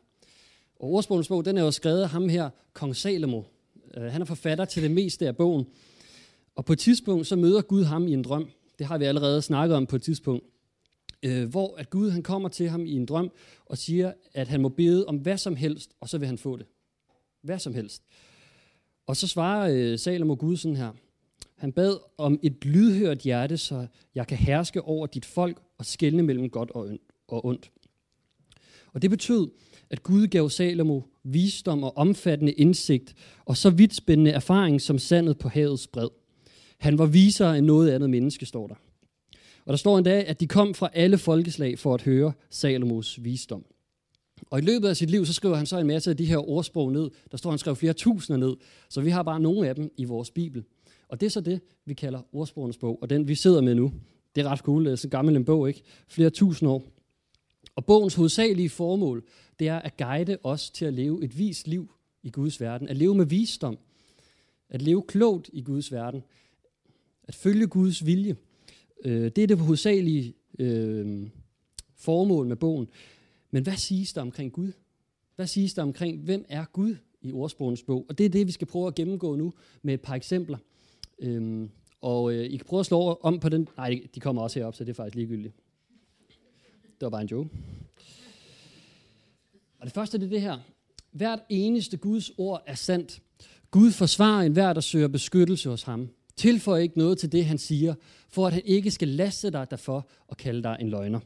Og 0.76 0.90
ordsprogenes 0.90 1.28
bog, 1.28 1.46
den 1.46 1.58
er 1.58 1.64
jo 1.64 1.72
skrevet 1.72 2.02
af 2.02 2.10
ham 2.10 2.30
her, 2.30 2.50
kong 2.74 2.96
Salomo. 2.96 3.44
Øh, 3.98 4.04
han 4.04 4.22
er 4.22 4.26
forfatter 4.26 4.66
til 4.66 4.84
det 4.84 4.92
meste 4.92 5.28
af 5.28 5.38
bogen. 5.38 5.68
Og 6.56 6.66
på 6.66 6.74
et 6.74 6.80
tidspunkt, 6.80 7.28
så 7.28 7.36
møder 7.36 7.62
Gud 7.62 7.84
ham 7.84 8.08
i 8.08 8.14
en 8.14 8.22
drøm. 8.22 8.50
Det 8.80 8.88
har 8.88 8.98
vi 8.98 9.06
allerede 9.06 9.42
snakket 9.42 9.78
om 9.78 9.86
på 9.86 9.96
et 9.96 10.02
tidspunkt. 10.02 10.46
Øh, 11.24 11.50
hvor 11.50 11.76
at 11.78 11.90
Gud 11.90 12.10
han 12.10 12.24
kommer 12.24 12.50
til 12.50 12.70
ham 12.70 12.86
i 12.86 12.92
en 12.92 13.06
drøm 13.06 13.32
og 13.66 13.78
siger, 13.78 14.14
at 14.34 14.48
han 14.48 14.62
må 14.62 14.70
bede 14.70 15.06
om 15.06 15.18
hvad 15.18 15.38
som 15.38 15.56
helst, 15.56 15.92
og 16.00 16.10
så 16.10 16.18
vil 16.18 16.28
han 16.28 16.38
få 16.38 16.58
det. 16.58 16.66
Hvad 17.42 17.60
som 17.60 17.74
helst. 17.74 18.04
Og 19.08 19.18
så 19.18 19.28
svarer 19.28 19.72
øh, 19.74 20.00
Salomo 20.00 20.36
Gud 20.40 20.58
sådan 20.58 20.76
her. 20.78 20.92
Han 21.62 21.72
bad 21.72 21.98
om 22.18 22.40
et 22.44 22.66
lydhørt 22.66 23.18
hjerte, 23.18 23.58
så 23.58 23.88
jeg 24.16 24.28
kan 24.28 24.38
herske 24.38 24.82
over 24.82 25.08
dit 25.08 25.26
folk 25.26 25.62
og 25.78 25.86
skelne 25.86 26.24
mellem 26.24 26.50
godt 26.50 26.72
og 27.28 27.46
ondt. 27.46 27.72
Og 28.94 29.02
det 29.02 29.10
betød, 29.10 29.48
at 29.90 30.04
Gud 30.04 30.28
gav 30.28 30.50
Salomo 30.50 31.02
visdom 31.24 31.84
og 31.84 31.98
omfattende 31.98 32.52
indsigt, 32.52 33.16
og 33.46 33.58
så 33.58 33.70
vidt 33.70 33.96
spændende 33.96 34.32
erfaring 34.32 34.82
som 34.82 35.00
sandet 35.00 35.38
på 35.38 35.50
havets 35.50 35.88
bred. 35.88 36.10
Han 36.78 36.98
var 36.98 37.06
visere 37.06 37.58
end 37.58 37.66
noget 37.66 37.92
andet 37.92 38.10
menneske, 38.10 38.46
står 38.46 38.68
der. 38.68 38.76
Og 39.66 39.72
der 39.72 39.78
står 39.78 39.98
endda, 39.98 40.24
at 40.28 40.40
de 40.40 40.48
kom 40.48 40.74
fra 40.74 40.90
alle 40.94 41.18
folkeslag 41.18 41.80
for 41.80 41.94
at 41.94 42.02
høre 42.02 42.34
Salomos 42.50 43.24
visdom. 43.24 43.66
Og 44.50 44.60
i 44.60 44.62
løbet 44.62 44.88
af 44.88 44.98
sit 44.98 45.10
liv, 45.10 45.26
så 45.26 45.34
skriver 45.34 45.56
han 45.56 45.66
så 45.66 45.78
en 45.78 45.88
masse 45.88 46.10
af 46.10 46.18
de 46.18 46.26
her 46.26 46.50
ordsprog 46.50 46.92
ned. 46.92 47.10
Der 47.32 47.38
står, 47.38 47.50
at 47.50 47.54
han 47.54 47.60
skrev 47.60 47.76
flere 47.76 47.94
tusinder 47.94 48.48
ned, 48.48 48.56
så 48.90 49.02
vi 49.02 49.10
har 49.10 49.24
bare 49.24 49.40
nogle 49.40 49.70
af 49.70 49.76
dem 49.76 49.92
i 49.98 50.06
vores 50.06 50.32
bibel. 50.32 50.64
Og 51.12 51.20
det 51.20 51.26
er 51.26 51.30
så 51.30 51.42
det, 51.42 51.62
vi 51.86 51.94
kalder 51.94 52.22
ordsprogenes 52.32 52.78
bog, 52.78 53.00
og 53.02 53.10
den 53.10 53.28
vi 53.28 53.36
sidder 53.36 53.62
med 53.62 53.76
nu. 53.76 53.94
Det 54.36 54.46
er 54.46 54.50
ret 54.50 54.60
cool, 54.60 54.86
det 54.86 54.92
er 54.92 54.96
så 54.96 55.10
gammel 55.10 55.36
en 55.36 55.46
bog, 55.46 55.68
ikke? 55.68 55.82
Flere 56.08 56.30
tusind 56.30 56.70
år. 56.70 56.84
Og 57.76 57.86
bogens 57.86 58.16
hovedsagelige 58.16 58.70
formål, 58.70 59.24
det 59.60 59.68
er 59.68 59.80
at 59.80 59.98
guide 59.98 60.38
os 60.44 60.70
til 60.70 60.86
at 60.86 60.94
leve 60.94 61.24
et 61.24 61.38
vist 61.38 61.68
liv 61.68 61.92
i 62.24 62.30
Guds 62.30 62.62
verden. 62.62 62.88
At 62.88 62.98
leve 62.98 63.16
med 63.16 63.26
visdom. 63.26 63.78
At 64.70 64.82
leve 64.82 65.04
klogt 65.08 65.50
i 65.54 65.62
Guds 65.62 65.92
verden. 65.92 66.24
At 67.24 67.36
følge 67.36 67.68
Guds 67.68 68.06
vilje. 68.06 68.36
Øh, 69.06 69.32
det 69.36 69.38
er 69.38 69.48
det 69.48 69.58
hovedsagelige 69.58 70.34
øh, 70.60 71.28
formål 71.96 72.48
med 72.48 72.56
bogen. 72.56 72.88
Men 73.52 73.64
hvad 73.64 73.76
siges 73.76 74.14
der 74.14 74.22
omkring 74.22 74.52
Gud? 74.52 74.72
Hvad 75.36 75.48
siges 75.48 75.74
der 75.74 75.82
omkring, 75.82 76.22
hvem 76.22 76.46
er 76.50 76.66
Gud 76.74 76.96
i 77.22 77.32
ordsprogens 77.32 77.84
bog? 77.84 78.06
Og 78.10 78.18
det 78.18 78.26
er 78.26 78.30
det, 78.30 78.48
vi 78.48 78.52
skal 78.52 78.68
prøve 78.68 78.88
at 78.88 78.96
gennemgå 78.96 79.36
nu 79.36 79.54
med 79.82 79.94
et 79.94 80.02
par 80.02 80.16
eksempler. 80.16 80.58
Øhm, 81.22 81.70
og 82.02 82.34
øh, 82.34 82.46
I 82.46 82.58
kan 82.58 82.66
prøve 82.66 82.80
at 82.80 82.86
slå 82.86 83.20
om 83.22 83.40
på 83.40 83.50
den. 83.50 83.68
Nej, 83.78 84.02
de 84.16 84.20
kommer 84.20 84.42
også 84.42 84.60
herop, 84.60 84.76
så 84.76 84.84
det 84.84 84.90
er 84.90 84.94
faktisk 84.94 85.16
ligegyldigt. 85.16 85.54
Det 86.84 87.02
var 87.02 87.10
bare 87.10 87.22
en 87.22 87.28
joke. 87.28 87.50
Og 89.80 89.86
det 89.86 89.94
første 89.94 90.18
det 90.18 90.26
er 90.26 90.30
det 90.30 90.42
her. 90.42 90.60
Hvert 91.12 91.40
eneste 91.50 91.98
Guds 91.98 92.32
ord 92.38 92.64
er 92.66 92.76
sandt. 92.76 93.22
Gud 93.72 93.92
forsvarer 93.92 94.42
enhver, 94.42 94.74
der 94.74 94.82
søger 94.82 95.08
beskyttelse 95.08 95.70
hos 95.70 95.84
ham. 95.84 96.10
Tilføj 96.36 96.80
ikke 96.80 96.98
noget 96.98 97.18
til 97.18 97.32
det, 97.32 97.46
han 97.46 97.58
siger, 97.58 97.96
for 98.30 98.48
at 98.48 98.54
han 98.54 98.62
ikke 98.66 98.92
skal 98.92 99.08
laste 99.08 99.52
dig 99.52 99.68
derfor 99.72 100.08
og 100.28 100.38
kalde 100.38 100.64
dig 100.64 100.78
en 100.80 100.90
løgner. 100.90 101.20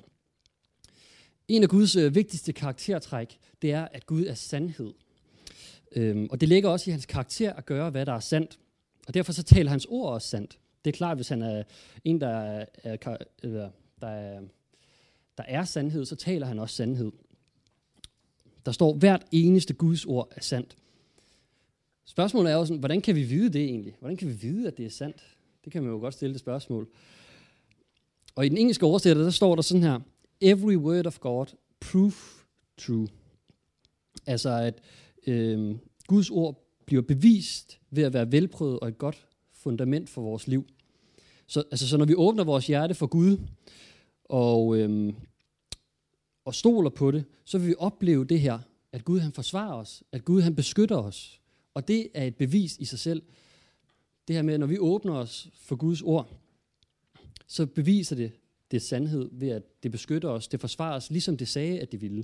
En 1.48 1.64
af 1.64 1.70
Guds 1.70 1.96
øh, 1.96 2.16
vigtigste 2.16 2.54
karaktertræk, 2.54 3.38
det 3.62 3.72
er, 3.72 3.88
at 3.92 4.06
Gud 4.06 4.26
er 4.26 4.34
sandhed. 4.34 4.94
Øhm, 5.96 6.28
og 6.32 6.42
det 6.42 6.50
ligger 6.50 6.70
også 6.70 6.90
i 6.90 6.92
hans 6.92 7.06
karakter 7.06 7.54
at 7.54 7.66
gøre, 7.66 7.90
hvad 7.90 8.06
der 8.06 8.14
er 8.14 8.20
sandt. 8.20 8.60
Og 9.08 9.14
derfor 9.14 9.32
så 9.32 9.44
taler 9.44 9.72
hans 9.72 9.86
ord 9.90 10.14
også 10.14 10.28
sandt. 10.28 10.60
Det 10.86 10.94
er 10.94 10.98
klart, 10.98 11.18
hvis 11.18 11.30
han 11.30 11.42
er 11.42 11.64
en, 12.04 12.22
der 12.22 12.28
er, 12.28 12.66
er, 12.84 13.18
øh, 13.44 13.52
der 14.02 14.08
er, 14.08 14.42
der 15.38 15.44
er 15.44 15.64
sandhed, 15.64 16.06
så 16.06 16.16
taler 16.16 16.48
han 16.48 16.60
også 16.60 16.76
sandhed. 16.76 17.12
Der 18.66 18.72
står, 18.72 18.94
hvert 18.94 19.26
eneste 19.32 19.74
Guds 19.74 20.06
ord 20.06 20.32
er 20.36 20.42
sandt. 20.42 20.78
Spørgsmålet 22.06 22.52
er 22.52 22.56
jo 22.56 22.66
sådan, 22.66 22.80
hvordan 22.80 23.02
kan 23.02 23.16
vi 23.16 23.24
vide 23.24 23.54
det 23.54 23.64
egentlig? 23.64 23.96
Hvordan 24.00 24.18
kan 24.18 24.28
vi 24.28 24.34
vide, 24.34 24.68
at 24.68 24.78
det 24.78 24.86
er 24.86 24.90
sandt? 24.90 25.24
Det 25.66 25.74
kan 25.74 25.84
man 25.84 25.92
jo 25.92 25.98
godt 25.98 26.14
stille 26.14 26.34
det 26.34 26.40
spørgsmål. 26.40 26.88
Og 28.36 28.46
i 28.46 28.50
den 28.50 28.58
engelske 28.58 28.86
oversætter, 28.86 29.24
der 29.24 29.30
står 29.30 29.56
der 29.56 29.62
sådan 29.62 29.84
her, 29.84 30.00
Every 30.42 30.76
word 30.76 31.06
of 31.06 31.20
God, 31.20 31.46
proof 31.80 32.44
true. 32.78 33.08
Altså 34.26 34.50
at 34.50 34.82
øh, 35.28 35.76
Guds 36.08 36.30
ord 36.30 36.65
bliver 36.86 37.02
bevist 37.02 37.80
ved 37.92 38.04
at 38.04 38.14
være 38.14 38.32
velprøvet 38.32 38.80
og 38.80 38.88
et 38.88 38.98
godt 38.98 39.28
fundament 39.54 40.10
for 40.10 40.22
vores 40.22 40.48
liv. 40.48 40.68
Så, 41.48 41.64
altså, 41.72 41.88
så 41.88 41.98
når 41.98 42.06
vi 42.06 42.16
åbner 42.16 42.44
vores 42.44 42.68
hjerte 42.68 42.96
for 42.96 43.08
Gud 43.08 43.38
og, 44.24 44.78
øhm, 44.78 45.16
og 46.46 46.56
stoler 46.56 46.90
på 46.90 47.12
det, 47.12 47.26
så 47.46 47.58
vil 47.58 47.68
vi 47.68 47.76
opleve 47.78 48.26
det 48.26 48.40
her, 48.40 48.60
at 48.92 49.06
Gud 49.06 49.20
han 49.20 49.32
forsvarer 49.32 49.74
os, 49.74 50.04
at 50.12 50.26
Gud 50.26 50.42
han 50.42 50.56
beskytter 50.56 50.98
os. 50.98 51.42
Og 51.74 51.88
det 51.88 52.08
er 52.14 52.24
et 52.24 52.36
bevis 52.36 52.78
i 52.78 52.86
sig 52.86 53.00
selv. 53.00 53.24
Det 54.28 54.36
her 54.36 54.44
med, 54.44 54.54
at 54.54 54.60
når 54.60 54.68
vi 54.68 54.80
åbner 54.80 55.14
os 55.14 55.50
for 55.54 55.76
Guds 55.76 56.02
ord, 56.02 56.30
så 57.48 57.66
beviser 57.66 58.16
det 58.16 58.32
det 58.72 58.82
sandhed 58.82 59.30
ved, 59.32 59.50
at 59.50 59.84
det 59.84 59.92
beskytter 59.92 60.30
os, 60.30 60.48
det 60.48 60.60
forsvarer 60.60 60.96
os, 60.96 61.10
ligesom 61.12 61.38
det 61.38 61.48
sagde, 61.48 61.80
at 61.80 61.92
det 61.92 62.02
ville. 62.02 62.24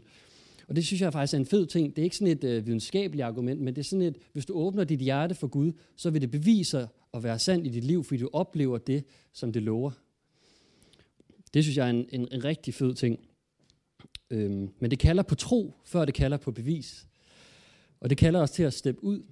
Og 0.68 0.76
det 0.76 0.86
synes 0.86 1.02
jeg 1.02 1.14
faktisk 1.14 1.34
er 1.34 1.38
en 1.38 1.46
fed 1.46 1.66
ting. 1.66 1.96
Det 1.96 2.02
er 2.02 2.04
ikke 2.04 2.18
sådan 2.18 2.38
et 2.38 2.44
øh, 2.44 2.66
videnskabeligt 2.66 3.26
argument, 3.26 3.62
men 3.62 3.76
det 3.76 3.82
er 3.82 3.86
sådan 3.86 4.06
et, 4.06 4.18
hvis 4.34 4.46
du 4.46 4.54
åbner 4.54 4.84
dit 4.84 5.00
hjerte 5.00 5.36
for 5.36 5.48
Gud, 5.48 5.72
så 5.96 6.10
vil 6.10 6.22
det 6.22 6.32
bevise 6.32 6.88
at 7.14 7.24
være 7.24 7.40
sandt 7.40 7.68
i 7.68 7.70
dit 7.70 7.84
liv, 7.84 8.04
fordi 8.04 8.22
du 8.22 8.30
oplever 8.34 8.78
det, 8.78 9.04
som 9.34 9.54
det 9.54 9.64
lover. 9.64 9.92
Det 11.54 11.64
synes 11.64 11.78
jeg 11.78 11.86
er 11.86 11.90
en, 11.90 12.06
en, 12.10 12.28
en 12.32 12.44
rigtig 12.44 12.74
fed 12.74 12.94
ting. 12.94 13.20
Øhm, 14.30 14.70
men 14.80 14.92
det 14.92 15.00
kalder 15.00 15.24
på 15.24 15.36
tro, 15.36 15.74
før 15.86 16.06
det 16.06 16.14
kalder 16.14 16.38
på 16.38 16.52
bevis. 16.52 17.08
Og 18.00 18.10
det 18.10 18.18
kalder 18.18 18.42
os 18.42 18.52
til 18.52 18.64
at 18.64 18.74
steppe 18.74 19.04
ud 19.04 19.24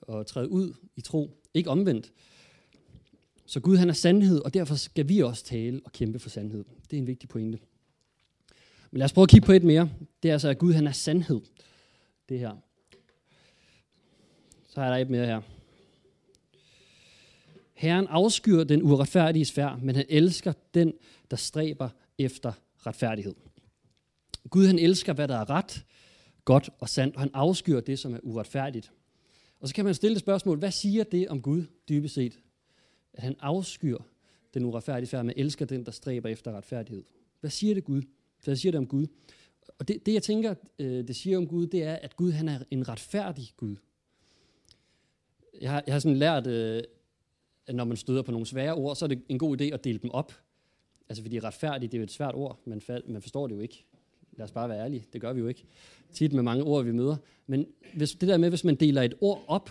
og 0.00 0.26
træde 0.26 0.50
ud 0.50 0.74
i 0.96 1.00
tro. 1.00 1.30
Ikke 1.54 1.70
omvendt. 1.70 2.12
Så 3.46 3.60
Gud 3.60 3.76
han 3.76 3.88
er 3.88 3.92
sandhed, 3.92 4.40
og 4.40 4.54
derfor 4.54 4.74
skal 4.74 5.08
vi 5.08 5.20
også 5.20 5.44
tale 5.44 5.80
og 5.84 5.92
kæmpe 5.92 6.18
for 6.18 6.28
sandhed. 6.28 6.64
Det 6.90 6.96
er 6.96 7.00
en 7.00 7.06
vigtig 7.06 7.28
pointe. 7.28 7.58
Men 8.90 8.98
lad 8.98 9.04
os 9.04 9.12
prøve 9.12 9.22
at 9.22 9.28
kigge 9.28 9.46
på 9.46 9.52
et 9.52 9.64
mere. 9.64 9.90
Det 10.22 10.28
er 10.28 10.32
altså, 10.32 10.48
at 10.48 10.58
Gud 10.58 10.72
han 10.72 10.86
er 10.86 10.92
sandhed. 10.92 11.40
Det 12.28 12.38
her. 12.38 12.56
Så 14.68 14.80
er 14.80 14.88
der 14.88 14.96
et 14.96 15.10
mere 15.10 15.26
her. 15.26 15.40
Herren 17.74 18.06
afskyr 18.06 18.64
den 18.64 18.82
uretfærdige 18.82 19.44
svær, 19.44 19.78
men 19.82 19.96
han 19.96 20.06
elsker 20.08 20.52
den, 20.74 20.92
der 21.30 21.36
stræber 21.36 21.88
efter 22.18 22.52
retfærdighed. 22.86 23.34
Gud 24.50 24.66
han 24.66 24.78
elsker, 24.78 25.12
hvad 25.12 25.28
der 25.28 25.36
er 25.36 25.50
ret, 25.50 25.84
godt 26.44 26.70
og 26.78 26.88
sandt, 26.88 27.14
og 27.14 27.20
han 27.20 27.30
afskyr 27.34 27.80
det, 27.80 27.98
som 27.98 28.14
er 28.14 28.18
uretfærdigt. 28.22 28.92
Og 29.60 29.68
så 29.68 29.74
kan 29.74 29.84
man 29.84 29.94
stille 29.94 30.14
det 30.14 30.20
spørgsmål, 30.20 30.58
hvad 30.58 30.70
siger 30.70 31.04
det 31.04 31.28
om 31.28 31.42
Gud 31.42 31.64
dybest 31.88 32.14
set? 32.14 32.38
At 33.12 33.22
han 33.22 33.36
afskyr 33.40 33.98
den 34.54 34.64
uretfærdige 34.64 35.08
færd, 35.08 35.24
men 35.24 35.34
elsker 35.36 35.66
den, 35.66 35.86
der 35.86 35.92
stræber 35.92 36.28
efter 36.28 36.52
retfærdighed. 36.52 37.04
Hvad 37.40 37.50
siger 37.50 37.74
det 37.74 37.84
Gud? 37.84 38.02
Hvad 38.44 38.56
siger 38.56 38.72
det 38.72 38.78
om 38.78 38.86
Gud? 38.86 39.06
Og 39.78 39.88
det, 39.88 40.06
det 40.06 40.14
jeg 40.14 40.22
tænker, 40.22 40.54
øh, 40.78 41.08
det 41.08 41.16
siger 41.16 41.38
om 41.38 41.46
Gud, 41.46 41.66
det 41.66 41.82
er, 41.82 41.94
at 41.94 42.16
Gud 42.16 42.32
han 42.32 42.48
er 42.48 42.58
en 42.70 42.88
retfærdig 42.88 43.52
Gud. 43.56 43.76
jeg 45.60 45.70
har, 45.70 45.82
jeg 45.86 45.94
har 45.94 45.98
sådan 46.00 46.16
lært, 46.16 46.46
øh, 46.46 46.82
at 47.66 47.74
når 47.74 47.84
man 47.84 47.96
støder 47.96 48.22
på 48.22 48.30
nogle 48.30 48.46
svære 48.46 48.74
ord, 48.74 48.96
så 48.96 49.04
er 49.04 49.08
det 49.08 49.22
en 49.28 49.38
god 49.38 49.60
idé 49.60 49.64
at 49.64 49.84
dele 49.84 49.98
dem 49.98 50.10
op. 50.10 50.32
Altså 51.08 51.22
fordi 51.22 51.40
retfærdig, 51.40 51.92
det 51.92 51.98
er 51.98 52.00
jo 52.00 52.04
et 52.04 52.10
svært 52.10 52.34
ord, 52.34 52.60
man, 52.64 52.82
man 53.06 53.22
forstår 53.22 53.46
det 53.46 53.54
jo 53.54 53.60
ikke. 53.60 53.84
Lad 54.32 54.44
os 54.44 54.52
bare 54.52 54.68
være 54.68 54.84
ærlige, 54.84 55.04
det 55.12 55.20
gør 55.20 55.32
vi 55.32 55.40
jo 55.40 55.48
ikke. 55.48 55.64
Tit 56.12 56.32
med 56.32 56.42
mange 56.42 56.64
ord, 56.64 56.84
vi 56.84 56.92
møder. 56.92 57.16
Men 57.46 57.66
hvis, 57.94 58.10
det 58.10 58.28
der 58.28 58.36
med, 58.36 58.48
hvis 58.48 58.64
man 58.64 58.74
deler 58.74 59.02
et 59.02 59.14
ord 59.20 59.44
op, 59.46 59.70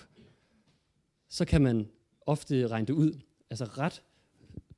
så 1.29 1.45
kan 1.45 1.61
man 1.61 1.87
ofte 2.25 2.67
regne 2.67 2.87
det 2.87 2.93
ud. 2.93 3.19
Altså 3.49 3.65
ret, 3.65 4.03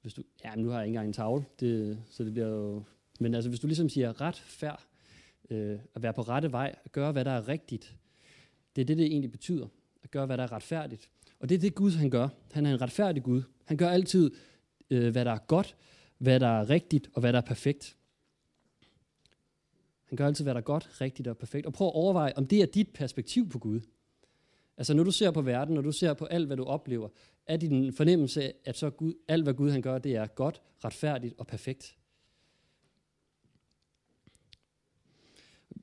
hvis 0.02 0.14
du, 0.14 0.24
ja, 0.44 0.56
nu 0.56 0.70
har 0.70 0.78
jeg 0.78 0.88
ikke 0.88 0.92
engang 0.92 1.08
en 1.08 1.14
tavle, 1.14 1.46
det, 1.60 2.00
så 2.10 2.24
det 2.24 2.34
bliver 2.34 2.48
jo, 2.48 2.84
men 3.20 3.34
altså 3.34 3.50
hvis 3.50 3.60
du 3.60 3.68
ligesom 3.68 3.90
siger 3.90 4.22
ret, 4.22 4.36
færd, 4.36 4.86
øh, 5.50 5.80
at 5.96 6.04
være 6.04 6.14
på 6.14 6.22
rette 6.22 6.52
vej, 6.52 6.76
at 6.86 6.92
gøre, 6.92 7.12
hvad 7.12 7.26
der 7.26 7.32
er 7.32 7.48
rigtigt, 7.48 7.96
det 8.76 8.82
er 8.82 8.86
det, 8.86 8.98
det 8.98 9.06
egentlig 9.06 9.32
betyder. 9.32 9.68
At 10.04 10.12
gøre, 10.12 10.26
hvad 10.26 10.38
der 10.38 10.44
er 10.44 10.52
retfærdigt. 10.52 11.10
Og 11.40 11.50
det 11.50 11.56
er 11.56 11.60
det 11.60 11.76
Gud, 11.76 11.92
han 11.92 12.10
gør. 12.10 12.28
Han 12.52 12.66
er 12.66 12.74
en 12.74 12.82
retfærdig 12.82 13.24
Gud. 13.24 13.44
Han 13.66 13.78
gør 13.78 13.90
altid, 13.90 14.32
øh, 14.90 15.12
hvad 15.12 15.26
der 15.26 15.32
er 15.32 15.38
godt, 15.38 15.76
hvad 16.18 16.40
der 16.40 16.48
er 16.48 16.70
rigtigt 16.70 17.10
og 17.14 17.20
hvad 17.20 17.34
der 17.34 17.40
er 17.40 17.46
perfekt. 17.46 17.96
Han 20.06 20.16
gør 20.16 20.28
altid, 20.28 20.46
hvad 20.46 20.54
der 20.54 20.60
er 20.60 20.64
godt, 20.64 21.02
rigtigt 21.02 21.28
og 21.28 21.38
perfekt. 21.38 21.66
Og 21.66 21.74
prøv 21.74 21.88
at 21.88 21.94
overveje, 21.94 22.34
om 22.36 22.48
det 22.48 22.62
er 22.62 22.66
dit 22.66 22.90
perspektiv 22.94 23.50
på 23.50 23.60
Gud. 23.60 23.82
Altså 24.78 24.94
når 24.94 25.04
du 25.04 25.12
ser 25.12 25.32
på 25.32 25.42
verden, 25.42 25.76
når 25.76 25.82
du 25.82 25.92
ser 25.92 26.14
på 26.14 26.26
alt, 26.26 26.48
hvad 26.48 26.58
du 26.58 26.64
oplever, 26.64 27.10
er 27.46 27.58
din 27.58 27.94
fornemmelse 27.94 28.52
at 28.66 28.78
så 28.78 28.90
Gud, 28.90 29.14
alt, 29.28 29.44
hvad 29.44 29.54
Gud 29.54 29.72
han 29.72 29.82
gør, 29.82 29.98
det 29.98 30.16
er 30.16 30.28
godt, 30.28 30.62
retfærdigt 30.84 31.34
og 31.38 31.48
perfekt. 31.48 31.99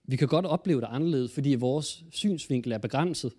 Vi 0.07 0.17
kan 0.17 0.29
godt 0.29 0.47
opleve 0.47 0.81
det 0.81 0.87
anderledes, 0.91 1.33
fordi 1.33 1.55
vores 1.55 2.05
synsvinkel 2.11 2.73
er 2.73 2.79
begrænset 2.79 3.33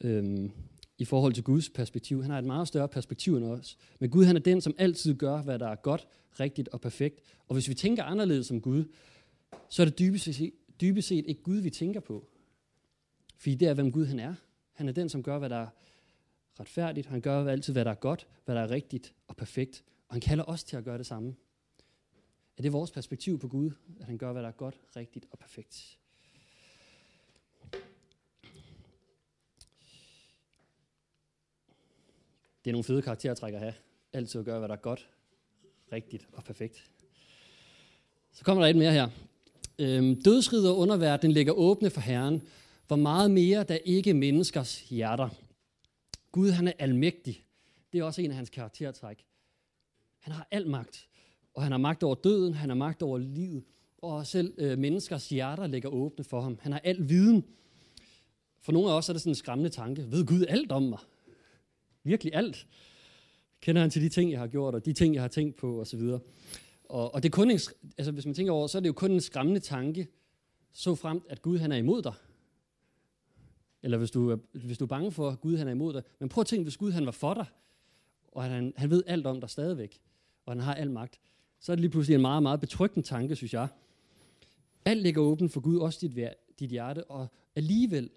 øhm, 0.00 0.50
i 0.98 1.04
forhold 1.04 1.32
til 1.32 1.44
Guds 1.44 1.70
perspektiv. 1.70 2.22
Han 2.22 2.30
har 2.30 2.38
et 2.38 2.44
meget 2.44 2.68
større 2.68 2.88
perspektiv 2.88 3.36
end 3.36 3.44
os. 3.44 3.78
Men 3.98 4.10
Gud 4.10 4.24
han 4.24 4.36
er 4.36 4.40
den, 4.40 4.60
som 4.60 4.74
altid 4.78 5.14
gør, 5.14 5.42
hvad 5.42 5.58
der 5.58 5.68
er 5.68 5.74
godt, 5.74 6.06
rigtigt 6.40 6.68
og 6.68 6.80
perfekt. 6.80 7.20
Og 7.48 7.54
hvis 7.54 7.68
vi 7.68 7.74
tænker 7.74 8.04
anderledes 8.04 8.46
som 8.46 8.60
Gud, 8.60 8.84
så 9.68 9.82
er 9.82 9.86
det 9.86 9.98
dybest 9.98 10.24
set, 10.24 10.52
dybest 10.80 11.08
set 11.08 11.24
ikke 11.26 11.42
Gud, 11.42 11.56
vi 11.56 11.70
tænker 11.70 12.00
på. 12.00 12.28
Fordi 13.38 13.54
det 13.54 13.68
er, 13.68 13.74
hvem 13.74 13.92
Gud 13.92 14.06
han 14.06 14.18
er. 14.18 14.34
Han 14.72 14.88
er 14.88 14.92
den, 14.92 15.08
som 15.08 15.22
gør, 15.22 15.38
hvad 15.38 15.50
der 15.50 15.56
er 15.56 15.68
retfærdigt. 16.60 17.06
Han 17.06 17.20
gør 17.20 17.46
altid, 17.46 17.72
hvad 17.72 17.84
der 17.84 17.90
er 17.90 17.94
godt, 17.94 18.26
hvad 18.44 18.54
der 18.54 18.60
er 18.60 18.70
rigtigt 18.70 19.14
og 19.26 19.36
perfekt. 19.36 19.84
Og 20.08 20.14
han 20.14 20.20
kalder 20.20 20.44
os 20.44 20.64
til 20.64 20.76
at 20.76 20.84
gøre 20.84 20.98
det 20.98 21.06
samme. 21.06 21.34
Er 22.56 22.62
det 22.62 22.72
vores 22.72 22.90
perspektiv 22.90 23.38
på 23.38 23.48
Gud, 23.48 23.70
at 24.00 24.06
han 24.06 24.18
gør, 24.18 24.32
hvad 24.32 24.42
der 24.42 24.48
er 24.48 24.52
godt, 24.52 24.80
rigtigt 24.96 25.26
og 25.30 25.38
perfekt? 25.38 25.98
Det 32.64 32.70
er 32.70 32.72
nogle 32.72 32.84
fede 32.84 33.02
karaktertræk 33.02 33.54
at 33.54 33.60
have. 33.60 33.74
Altid 34.12 34.40
at 34.40 34.44
gøre, 34.44 34.58
hvad 34.58 34.68
der 34.68 34.74
er 34.74 34.80
godt, 34.80 35.08
rigtigt 35.92 36.28
og 36.32 36.44
perfekt. 36.44 36.90
Så 38.32 38.44
kommer 38.44 38.62
der 38.62 38.70
et 38.70 38.76
mere 38.76 38.92
her. 38.92 39.08
Øhm, 39.78 40.22
dødsriget 40.22 40.70
og 40.70 40.78
underverden 40.78 41.32
ligger 41.32 41.52
åbne 41.52 41.90
for 41.90 42.00
Herren, 42.00 42.42
hvor 42.86 42.96
meget 42.96 43.30
mere 43.30 43.62
der 43.62 43.78
ikke 43.84 44.14
menneskers 44.14 44.80
hjerter. 44.80 45.28
Gud 46.32 46.50
han 46.50 46.68
er 46.68 46.72
almægtig. 46.78 47.44
Det 47.92 48.00
er 48.00 48.04
også 48.04 48.22
en 48.22 48.30
af 48.30 48.36
hans 48.36 48.50
karaktertræk. 48.50 49.26
Han 50.20 50.32
har 50.32 50.48
al 50.50 50.68
magt, 50.68 51.08
og 51.54 51.62
han 51.62 51.72
har 51.72 51.78
magt 51.78 52.02
over 52.02 52.14
døden, 52.14 52.54
han 52.54 52.68
har 52.68 52.76
magt 52.76 53.02
over 53.02 53.18
livet, 53.18 53.64
og 53.98 54.26
selv 54.26 54.54
øh, 54.58 54.78
menneskers 54.78 55.28
hjerter 55.28 55.66
ligger 55.66 55.88
åbne 55.88 56.24
for 56.24 56.40
ham. 56.40 56.58
Han 56.60 56.72
har 56.72 56.80
al 56.84 57.08
viden. 57.08 57.44
For 58.60 58.72
nogle 58.72 58.90
af 58.90 58.96
os 58.96 59.08
er 59.08 59.12
det 59.12 59.22
sådan 59.22 59.30
en 59.30 59.34
skræmmende 59.34 59.70
tanke. 59.70 60.10
Ved 60.10 60.26
Gud 60.26 60.44
alt 60.48 60.72
om 60.72 60.82
mig? 60.82 60.98
Virkelig 62.04 62.34
alt. 62.34 62.66
Kender 63.60 63.80
han 63.80 63.90
til 63.90 64.02
de 64.02 64.08
ting, 64.08 64.30
jeg 64.30 64.40
har 64.40 64.46
gjort, 64.46 64.74
og 64.74 64.84
de 64.84 64.92
ting, 64.92 65.14
jeg 65.14 65.22
har 65.22 65.28
tænkt 65.28 65.56
på, 65.56 65.80
osv. 65.80 66.00
Og, 66.84 67.14
og 67.14 67.22
det 67.22 67.28
er 67.28 67.30
kun 67.30 67.50
en, 67.50 67.60
altså 67.98 68.12
hvis 68.12 68.26
man 68.26 68.34
tænker 68.34 68.52
over, 68.52 68.66
så 68.66 68.78
er 68.78 68.80
det 68.80 68.88
jo 68.88 68.92
kun 68.92 69.12
en 69.12 69.20
skræmmende 69.20 69.60
tanke, 69.60 70.08
så 70.72 70.94
fremt, 70.94 71.24
at 71.28 71.42
Gud 71.42 71.58
han 71.58 71.72
er 71.72 71.76
imod 71.76 72.02
dig. 72.02 72.14
Eller 73.82 73.98
hvis 73.98 74.10
du, 74.10 74.30
er, 74.30 74.36
hvis 74.52 74.78
du 74.78 74.84
er 74.84 74.88
bange 74.88 75.12
for, 75.12 75.30
at 75.30 75.40
Gud 75.40 75.56
han 75.56 75.68
er 75.68 75.72
imod 75.72 75.92
dig. 75.92 76.02
Men 76.18 76.28
prøv 76.28 76.40
at 76.40 76.46
tænke, 76.46 76.62
hvis 76.62 76.76
Gud 76.76 76.92
han 76.92 77.06
var 77.06 77.12
for 77.12 77.34
dig, 77.34 77.46
og 78.32 78.44
han, 78.44 78.72
han 78.76 78.90
ved 78.90 79.02
alt 79.06 79.26
om 79.26 79.40
dig 79.40 79.50
stadigvæk, 79.50 80.00
og 80.46 80.52
han 80.52 80.60
har 80.60 80.74
al 80.74 80.90
magt, 80.90 81.20
så 81.60 81.72
er 81.72 81.76
det 81.76 81.80
lige 81.80 81.90
pludselig 81.90 82.14
en 82.14 82.20
meget, 82.20 82.42
meget 82.42 82.60
betryggende 82.60 83.08
tanke, 83.08 83.36
synes 83.36 83.54
jeg. 83.54 83.68
Alt 84.84 85.02
ligger 85.02 85.22
åbent 85.22 85.52
for 85.52 85.60
Gud, 85.60 85.78
også 85.78 85.98
dit, 86.08 86.28
dit 86.58 86.70
hjerte, 86.70 87.04
og 87.04 87.26
alligevel 87.54 88.10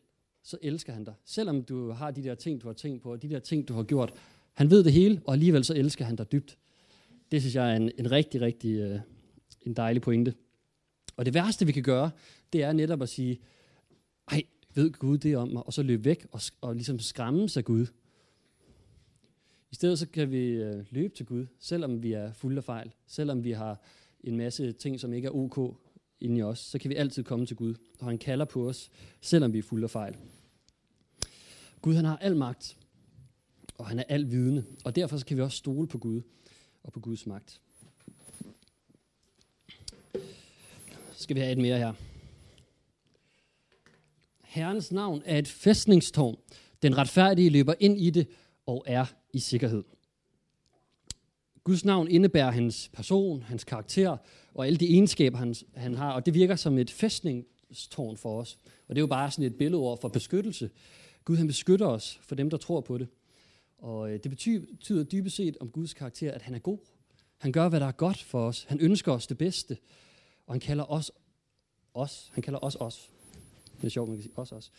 så 0.48 0.58
elsker 0.62 0.94
han 0.94 1.04
dig. 1.04 1.14
Selvom 1.26 1.64
du 1.64 1.92
har 1.92 2.12
de 2.12 2.24
der 2.24 2.36
ting, 2.36 2.62
du 2.62 2.68
har 2.68 2.74
tænkt 2.74 3.04
på, 3.04 3.12
og 3.12 3.22
de 3.22 3.30
der 3.30 3.40
ting, 3.40 3.68
du 3.68 3.74
har 3.74 3.84
gjort. 3.84 4.14
Han 4.54 4.70
ved 4.70 4.84
det 4.84 4.94
hele, 4.94 5.22
og 5.26 5.34
alligevel 5.34 5.64
så 5.64 5.74
elsker 5.74 6.06
han 6.06 6.16
dig 6.16 6.32
dybt. 6.32 6.58
Det 7.32 7.42
synes 7.42 7.56
jeg 7.56 7.72
er 7.72 7.76
en, 7.76 7.92
en 8.00 8.12
rigtig, 8.12 8.42
rigtig 8.42 8.80
øh, 8.80 9.00
en 9.62 9.74
dejlig 9.74 10.02
pointe. 10.02 10.34
Og 11.18 11.26
det 11.26 11.34
værste, 11.34 11.66
vi 11.66 11.72
kan 11.72 11.84
gøre, 11.84 12.12
det 12.54 12.64
er 12.64 12.72
netop 12.72 13.02
at 13.02 13.10
sige, 13.10 13.40
ej, 14.32 14.44
ved 14.76 14.92
Gud 14.92 15.18
det 15.18 15.38
om 15.38 15.48
mig, 15.48 15.68
og 15.68 15.74
så 15.74 15.84
løbe 15.84 16.06
væk 16.06 16.28
og, 16.32 16.42
og 16.62 16.76
ligesom 16.76 17.00
skræmme 17.00 17.50
sig 17.50 17.66
Gud. 17.66 17.86
I 19.72 19.76
stedet 19.76 20.00
så 20.00 20.08
kan 20.08 20.32
vi 20.32 20.48
øh, 20.48 20.86
løbe 20.90 21.16
til 21.16 21.26
Gud, 21.26 21.46
selvom 21.60 22.04
vi 22.04 22.14
er 22.14 22.34
fulde 22.34 22.58
af 22.58 22.64
fejl, 22.64 22.94
selvom 23.08 23.44
vi 23.44 23.52
har 23.52 23.82
en 24.24 24.38
masse 24.38 24.72
ting, 24.72 25.00
som 25.00 25.14
ikke 25.14 25.26
er 25.26 25.36
ok 25.36 25.78
inde 26.22 26.38
i 26.38 26.42
os, 26.42 26.60
så 26.60 26.80
kan 26.80 26.90
vi 26.90 26.96
altid 26.96 27.24
komme 27.24 27.46
til 27.46 27.56
Gud, 27.56 27.76
og 28.00 28.08
han 28.08 28.18
kalder 28.18 28.46
på 28.46 28.70
os, 28.70 28.90
selvom 29.22 29.54
vi 29.54 29.58
er 29.58 29.64
fulde 29.64 29.84
af 29.84 29.90
fejl. 29.90 30.18
Gud 31.82 31.96
han 31.96 32.06
har 32.06 32.18
al 32.18 32.36
magt, 32.36 32.78
og 33.78 33.88
han 33.88 34.00
er 34.00 34.04
al 34.10 34.32
vidende, 34.32 34.66
og 34.86 34.96
derfor 34.96 35.18
så 35.18 35.26
kan 35.26 35.38
vi 35.38 35.42
også 35.42 35.58
stole 35.58 35.88
på 35.88 35.98
Gud 35.98 36.22
og 36.84 36.94
på 36.94 37.00
Guds 37.00 37.26
magt. 37.26 37.62
Så 41.14 41.24
skal 41.24 41.36
vi 41.36 41.42
have 41.42 41.52
et 41.52 41.58
mere 41.58 41.78
her. 41.78 41.94
Herrens 44.44 44.92
navn 44.92 45.22
er 45.26 45.40
et 45.40 45.48
fæstningstårn. 45.48 46.38
Den 46.82 46.98
retfærdige 46.98 47.50
løber 47.50 47.74
ind 47.80 47.98
i 47.98 48.10
det 48.10 48.28
og 48.66 48.84
er 48.88 49.06
i 49.34 49.40
sikkerhed. 49.40 49.84
Guds 51.68 51.86
navn 51.86 52.08
indebærer 52.08 52.52
hans 52.52 52.90
person, 52.94 53.42
hans 53.42 53.64
karakter 53.64 54.18
og 54.54 54.68
alle 54.68 54.78
de 54.78 54.86
egenskaber, 54.86 55.38
han, 55.38 55.56
han 55.76 55.96
har, 55.96 56.12
og 56.12 56.26
det 56.26 56.34
virker 56.34 56.56
som 56.56 56.78
et 56.78 56.92
fæstningstårn 56.92 58.18
for 58.18 58.40
os. 58.40 58.58
Og 58.88 58.96
det 58.96 58.98
er 58.98 59.02
jo 59.02 59.08
bare 59.08 59.32
sådan 59.32 59.46
et 59.46 59.56
billedord 59.56 60.02
for 60.02 60.08
beskyttelse. 60.08 60.70
Gud 61.26 61.38
han 61.38 61.48
beskytter 61.48 61.88
os 61.88 62.20
for 62.22 62.36
dem, 62.36 62.50
der 62.50 62.58
tror 62.58 62.82
på 62.82 62.98
det. 62.98 63.08
Og 63.78 64.12
øh, 64.12 64.20
det 64.24 64.32
betyder 64.32 65.04
dybest 65.04 65.36
set 65.36 65.58
om 65.60 65.70
Guds 65.70 65.94
karakter, 65.94 66.32
at 66.32 66.42
han 66.42 66.56
er 66.56 66.60
god. 66.60 66.78
Han 67.38 67.52
gør, 67.52 67.70
hvad 67.70 67.80
der 67.80 67.86
er 67.86 67.92
godt 67.92 68.24
for 68.24 68.48
os. 68.48 68.66
Han 68.70 68.80
ønsker 68.80 69.12
os 69.12 69.28
det 69.28 69.38
bedste. 69.38 69.78
Og 70.46 70.54
han 70.54 70.60
kalder 70.60 70.92
os 70.92 71.12
os. 71.94 72.32
Han 72.34 72.44
kalder 72.44 72.60
os 72.64 72.78
os. 72.80 73.10
Det 73.82 73.88
er 73.88 73.90
sjovt, 73.90 74.10
man 74.10 74.18
kan 74.18 74.24
sige 74.24 74.38
os 74.38 74.52
os. 74.52 74.72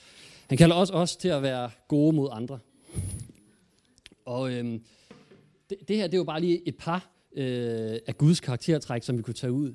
Han 0.48 0.58
kalder 0.58 0.76
os 0.76 0.90
os 0.90 1.16
til 1.16 1.28
at 1.28 1.42
være 1.42 1.70
gode 1.88 2.16
mod 2.16 2.28
andre. 2.32 2.58
Og 4.24 4.52
øhm, 4.52 4.84
det, 5.70 5.88
det 5.88 5.96
her, 5.96 6.06
det 6.06 6.14
er 6.14 6.18
jo 6.18 6.24
bare 6.24 6.40
lige 6.40 6.68
et 6.68 6.76
par 6.76 7.10
øh, 7.32 7.98
af 8.06 8.18
Guds 8.18 8.40
karaktertræk, 8.40 9.02
som 9.02 9.18
vi 9.18 9.22
kunne 9.22 9.34
tage 9.34 9.52
ud 9.52 9.74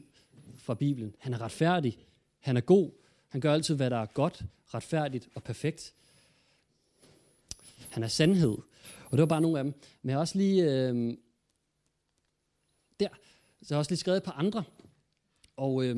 fra 0.58 0.74
Bibelen. 0.74 1.16
Han 1.20 1.34
er 1.34 1.42
retfærdig. 1.42 1.98
Han 2.40 2.58
er 2.58 2.62
god. 2.62 2.92
Han 3.28 3.42
gør 3.42 3.54
altid, 3.54 3.76
hvad 3.76 3.90
der 3.90 3.98
er 3.98 4.06
godt, 4.06 4.44
retfærdigt 4.74 5.30
og 5.36 5.44
perfekt. 5.44 5.94
Han 7.90 8.04
er 8.04 8.08
sandhed. 8.08 8.58
Og 9.06 9.12
det 9.12 9.20
var 9.20 9.26
bare 9.26 9.42
nogle 9.42 9.58
af 9.58 9.64
dem. 9.64 9.74
Men 10.02 10.10
jeg 10.10 10.16
har 10.16 10.20
også 10.20 10.38
lige... 10.38 10.64
Øh, 10.64 11.18
der. 13.00 13.08
Så 13.62 13.68
jeg 13.70 13.76
har 13.76 13.80
også 13.80 13.92
lige 13.92 14.00
skrevet 14.00 14.18
et 14.18 14.24
par 14.24 14.32
andre. 14.32 14.64
Og 15.58 15.86
øh, 15.86 15.96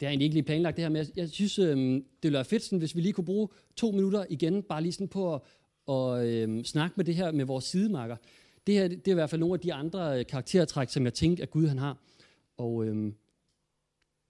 det 0.00 0.06
er 0.06 0.10
egentlig 0.10 0.24
ikke 0.24 0.34
lige 0.34 0.44
planlagt 0.44 0.76
det 0.76 0.84
her, 0.84 0.88
men 0.88 0.96
jeg, 0.96 1.06
jeg 1.16 1.30
synes, 1.30 1.58
øh, 1.58 1.76
det 1.76 2.04
ville 2.22 2.34
være 2.34 2.44
fedt, 2.44 2.62
sådan, 2.62 2.78
hvis 2.78 2.96
vi 2.96 3.00
lige 3.00 3.12
kunne 3.12 3.24
bruge 3.24 3.48
to 3.76 3.90
minutter 3.90 4.24
igen, 4.30 4.62
bare 4.62 4.82
lige 4.82 4.92
sådan 4.92 5.08
på 5.08 5.34
at 5.34 5.40
og, 5.86 6.28
øh, 6.28 6.64
snakke 6.64 6.94
med 6.96 7.04
det 7.04 7.14
her 7.14 7.32
med 7.32 7.44
vores 7.44 7.64
sidemarker. 7.64 8.16
Det 8.66 8.74
her 8.74 8.88
det 8.88 9.08
er 9.08 9.12
i 9.12 9.14
hvert 9.14 9.30
fald 9.30 9.40
nogle 9.40 9.54
af 9.54 9.60
de 9.60 9.74
andre 9.74 10.18
øh, 10.18 10.26
karaktertræk, 10.26 10.88
som 10.88 11.04
jeg 11.04 11.14
tænkte, 11.14 11.42
at 11.42 11.50
Gud 11.50 11.66
han 11.66 11.78
har. 11.78 11.98
Og 12.56 12.86
øhm, 12.86 13.14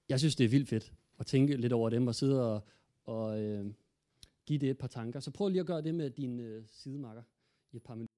jeg 0.08 0.18
synes, 0.18 0.36
det 0.36 0.44
er 0.44 0.48
vildt 0.48 0.68
fedt 0.68 0.92
at 1.18 1.26
tænke 1.26 1.56
lidt 1.56 1.72
over 1.72 1.90
dem 1.90 2.06
og 2.06 2.14
sidde 2.14 2.54
og, 2.54 2.60
og 3.04 3.40
øh, 3.40 3.66
give 4.46 4.58
det 4.58 4.70
et 4.70 4.78
par 4.78 4.86
tanker. 4.86 5.20
Så 5.20 5.30
prøv 5.30 5.48
lige 5.48 5.60
at 5.60 5.66
gøre 5.66 5.82
det 5.82 5.94
med 5.94 6.10
din 6.10 6.40
øh, 6.40 6.62
sidemarker 6.70 7.22
i 7.72 7.76
et 7.76 7.82
par 7.82 7.94
minutter. 7.94 8.14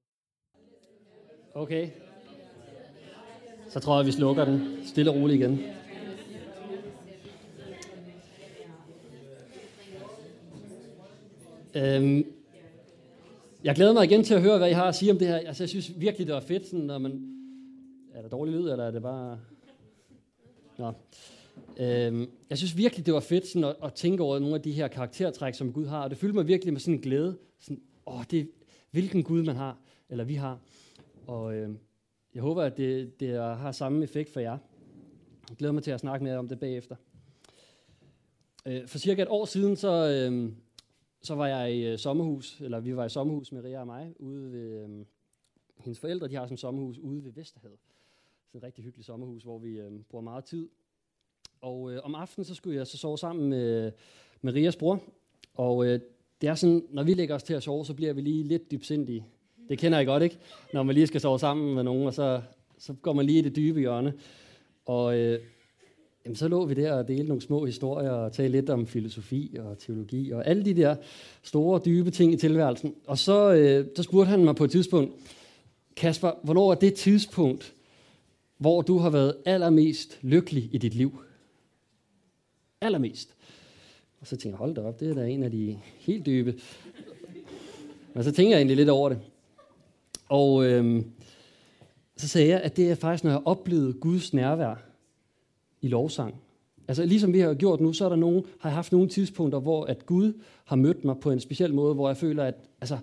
Okay. 1.54 1.90
Så 3.69 3.81
tror 3.81 3.97
jeg, 3.97 4.07
vi 4.07 4.12
slukker 4.12 4.45
den 4.45 4.87
stille 4.87 5.11
og 5.11 5.16
roligt 5.16 5.40
igen. 5.40 5.59
Øhm, 11.75 12.42
jeg 13.64 13.75
glæder 13.75 13.92
mig 13.92 14.04
igen 14.04 14.25
til 14.25 14.35
at 14.35 14.42
høre, 14.42 14.59
hvad 14.59 14.71
I 14.71 14.73
har 14.73 14.85
at 14.85 14.95
sige 14.95 15.12
om 15.12 15.19
det 15.19 15.28
her. 15.28 15.37
Altså, 15.37 15.62
jeg 15.62 15.69
synes 15.69 16.00
virkelig, 16.00 16.26
det 16.26 16.35
var 16.35 16.40
fedt, 16.40 16.66
sådan, 16.66 16.87
når 16.87 16.99
man... 16.99 17.28
Er 18.14 18.23
der 18.23 18.28
dårlig 18.28 18.54
lyd, 18.54 18.69
eller 18.69 18.85
er 18.85 18.90
det 18.90 19.02
bare... 19.02 19.40
Nå. 20.78 20.92
Øhm, 21.76 22.31
jeg 22.50 22.59
synes 22.59 22.76
virkelig, 22.76 23.07
det 23.07 23.14
var 23.14 23.21
fedt 23.21 23.47
sådan, 23.47 23.64
at, 23.64 23.76
at 23.85 23.95
tænke 23.95 24.23
over 24.23 24.38
nogle 24.38 24.54
af 24.54 24.62
de 24.62 24.73
her 24.73 24.88
karaktertræk, 24.88 25.54
som 25.54 25.73
Gud 25.73 25.87
har, 25.87 26.02
og 26.02 26.11
det 26.11 26.19
fyldte 26.19 26.37
mig 26.37 26.47
virkelig 26.47 26.73
med 26.73 26.81
sådan 26.81 26.95
en 26.95 27.00
glæde. 27.00 27.38
Sådan, 27.61 27.83
åh, 28.07 28.23
det, 28.31 28.50
hvilken 28.90 29.23
Gud 29.23 29.42
man 29.42 29.57
har, 29.57 29.78
eller 30.11 30.25
vi 30.25 30.35
har. 30.35 30.59
Og 31.26 31.54
øh, 31.54 31.71
jeg 32.35 32.42
håber, 32.42 32.62
at 32.62 32.76
det, 32.76 33.21
det 33.21 33.38
har 33.38 33.73
samme 33.73 34.04
effekt 34.04 34.33
for 34.33 34.40
jer. 34.40 34.59
Jeg 35.49 35.57
glæder 35.57 35.73
mig 35.73 35.83
til 35.83 35.90
at 35.90 36.00
snakke 36.00 36.25
mere 36.25 36.38
om 36.38 36.49
det 36.49 36.61
bagefter. 36.61 36.97
Øh, 38.66 38.87
for 38.87 38.99
cirka 38.99 39.23
et 39.23 39.28
år 39.28 39.45
siden, 39.45 39.76
så, 39.76 40.09
øh, 40.09 40.52
så 41.23 41.35
var 41.35 41.47
jeg 41.47 41.75
i 41.75 41.87
øh, 41.87 41.99
sommerhus, 41.99 42.61
eller 42.61 42.81
vi 42.81 42.97
var 42.97 43.05
i 43.05 43.09
sommerhus 43.09 43.52
med 43.52 43.64
Ria 43.64 43.81
og 43.81 43.87
mig, 43.87 44.14
ude 44.19 44.52
ved 44.52 44.85
øh, 44.85 45.05
hendes 45.79 45.99
forældre, 45.99 46.29
de 46.29 46.35
har 46.35 46.47
sådan 46.47 46.55
et 46.55 46.61
sommerhus 46.61 46.99
ude 46.99 47.25
ved 47.25 47.33
Vesterhavet. 47.33 47.79
Det 48.52 48.55
er 48.55 48.59
et 48.59 48.64
rigtig 48.64 48.85
hyggeligt 48.85 49.07
sommerhus, 49.07 49.43
hvor 49.43 49.59
vi 49.59 49.71
øh, 49.71 50.00
bruger 50.11 50.23
meget 50.23 50.45
tid. 50.45 50.69
Og 51.61 51.93
øh, 51.93 52.00
om 52.05 52.14
aftenen, 52.14 52.45
så 52.45 52.55
skulle 52.55 52.76
jeg 52.76 52.87
så 52.87 52.99
sove 52.99 53.19
sammen 53.19 53.49
med, 53.49 53.87
øh, 53.87 53.93
Marias 54.43 54.76
bror. 54.76 55.02
Og 55.55 55.87
øh, 55.87 56.00
det 56.41 56.49
er 56.49 56.55
sådan, 56.55 56.87
når 56.91 57.02
vi 57.02 57.14
lægger 57.14 57.35
os 57.35 57.43
til 57.43 57.55
at 57.55 57.62
sove, 57.62 57.85
så 57.85 57.95
bliver 57.95 58.12
vi 58.12 58.21
lige 58.21 58.43
lidt 58.43 58.71
dybsindige. 58.71 59.26
Det 59.69 59.79
kender 59.79 59.99
jeg 59.99 60.07
godt, 60.07 60.23
ikke? 60.23 60.38
Når 60.73 60.83
man 60.83 60.95
lige 60.95 61.07
skal 61.07 61.21
sove 61.21 61.38
sammen 61.38 61.75
med 61.75 61.83
nogen, 61.83 62.07
og 62.07 62.14
så, 62.14 62.43
så 62.79 62.95
går 63.02 63.12
man 63.12 63.26
lige 63.26 63.38
i 63.38 63.43
det 63.43 63.57
dybe 63.57 63.81
hjørne. 63.81 64.14
Og 64.85 65.19
øh, 65.19 65.41
jamen, 66.25 66.37
så 66.37 66.49
lå 66.49 66.67
vi 66.67 66.75
der 66.75 66.93
og 66.93 67.09
delte 67.09 67.25
nogle 67.25 67.43
små 67.43 67.64
historier 67.64 68.11
og 68.11 68.33
talte 68.33 68.52
lidt 68.52 68.71
om 68.71 68.87
filosofi 68.87 69.57
og 69.61 69.79
teologi 69.79 70.31
og 70.31 70.47
alle 70.47 70.64
de 70.64 70.75
der 70.75 70.97
store, 71.43 71.81
dybe 71.85 72.11
ting 72.11 72.33
i 72.33 72.37
tilværelsen. 72.37 72.95
Og 73.07 73.19
så, 73.19 73.52
øh, 73.52 73.87
så 73.97 74.02
spurgte 74.02 74.31
han 74.31 74.45
mig 74.45 74.57
på 74.57 74.64
et 74.64 74.71
tidspunkt, 74.71 75.12
Kasper, 75.97 76.33
hvornår 76.43 76.71
er 76.71 76.75
det 76.75 76.95
tidspunkt, 76.95 77.75
hvor 78.59 78.83
du 78.83 78.99
har 78.99 79.11
været 79.11 79.37
allermest 79.45 80.19
lykkelig 80.23 80.71
i 80.73 80.79
dit 80.79 80.95
liv? 80.95 81.23
Allermest. 82.81 83.35
Og 84.21 84.26
så 84.26 84.31
tænkte 84.31 84.49
jeg, 84.49 84.57
hold 84.57 84.75
da 84.75 84.81
op, 84.81 85.00
det 85.00 85.11
er 85.11 85.14
da 85.14 85.26
en 85.26 85.43
af 85.43 85.50
de 85.50 85.79
helt 85.99 86.26
dybe. 86.26 86.55
Men 88.14 88.25
så 88.25 88.33
tænker 88.33 88.50
jeg 88.50 88.59
egentlig 88.59 88.76
lidt 88.76 88.88
over 88.88 89.09
det. 89.09 89.19
Og 90.29 90.64
øhm, 90.64 91.11
så 92.17 92.29
sagde 92.29 92.49
jeg, 92.49 92.61
at 92.61 92.76
det 92.76 92.91
er 92.91 92.95
faktisk, 92.95 93.25
når 93.25 93.31
jeg 93.31 93.43
oplevede 93.45 93.93
Guds 93.93 94.35
nærvær 94.35 94.92
i 95.83 95.89
lovsang. 95.89 96.35
Altså 96.89 97.05
ligesom 97.05 97.33
vi 97.33 97.39
har 97.39 97.55
gjort 97.55 97.81
nu, 97.81 97.93
så 97.93 98.05
er 98.05 98.09
der 98.09 98.17
nogen, 98.17 98.45
har 98.59 98.69
jeg 98.69 98.75
haft 98.75 98.93
nogle 98.93 99.09
tidspunkter, 99.09 99.61
hvor 99.61 99.85
at 99.85 100.07
Gud 100.07 100.33
har 100.65 100.77
mødt 100.77 101.05
mig 101.05 101.17
på 101.21 101.31
en 101.31 101.41
speciel 101.41 101.75
måde, 101.75 101.95
hvor 101.95 102.09
jeg 102.09 102.17
føler, 102.17 102.45
at 102.45 102.55
altså, 102.81 102.99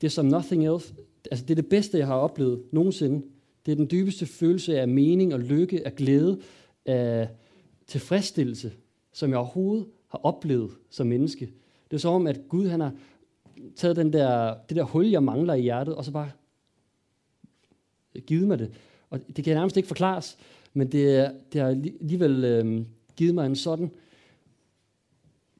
det 0.00 0.06
er 0.06 0.10
som 0.10 0.26
nothing 0.26 0.66
else. 0.66 0.94
Altså, 1.30 1.44
det 1.44 1.50
er 1.50 1.62
det 1.62 1.68
bedste, 1.68 1.98
jeg 1.98 2.06
har 2.06 2.14
oplevet 2.14 2.62
nogensinde. 2.72 3.26
Det 3.66 3.72
er 3.72 3.76
den 3.76 3.90
dybeste 3.90 4.26
følelse 4.26 4.80
af 4.80 4.88
mening 4.88 5.34
og 5.34 5.40
lykke, 5.40 5.86
af 5.86 5.94
glæde, 5.94 6.40
af 6.86 7.28
tilfredsstillelse, 7.86 8.72
som 9.12 9.30
jeg 9.30 9.38
overhovedet 9.38 9.86
har 10.08 10.20
oplevet 10.22 10.70
som 10.90 11.06
menneske. 11.06 11.50
Det 11.90 11.96
er 11.96 12.00
som 12.00 12.14
om, 12.14 12.26
at 12.26 12.40
Gud 12.48 12.66
han 12.66 12.80
har 12.80 12.92
taget 13.76 13.96
den 13.96 14.12
der, 14.12 14.54
det 14.68 14.76
der 14.76 14.82
hul, 14.82 15.06
jeg 15.06 15.22
mangler 15.22 15.54
i 15.54 15.62
hjertet, 15.62 15.94
og 15.94 16.04
så 16.04 16.12
bare 16.12 16.30
givet 18.26 18.48
mig 18.48 18.58
det. 18.58 18.72
Og 19.10 19.20
det 19.36 19.44
kan 19.44 19.56
nærmest 19.56 19.76
ikke 19.76 19.86
forklares, 19.86 20.38
men 20.74 20.92
det, 20.92 21.32
det 21.52 21.60
har 21.60 21.68
alligevel 21.68 22.44
øh, 22.44 22.84
givet 23.16 23.34
mig 23.34 23.46
en 23.46 23.56
sådan, 23.56 23.90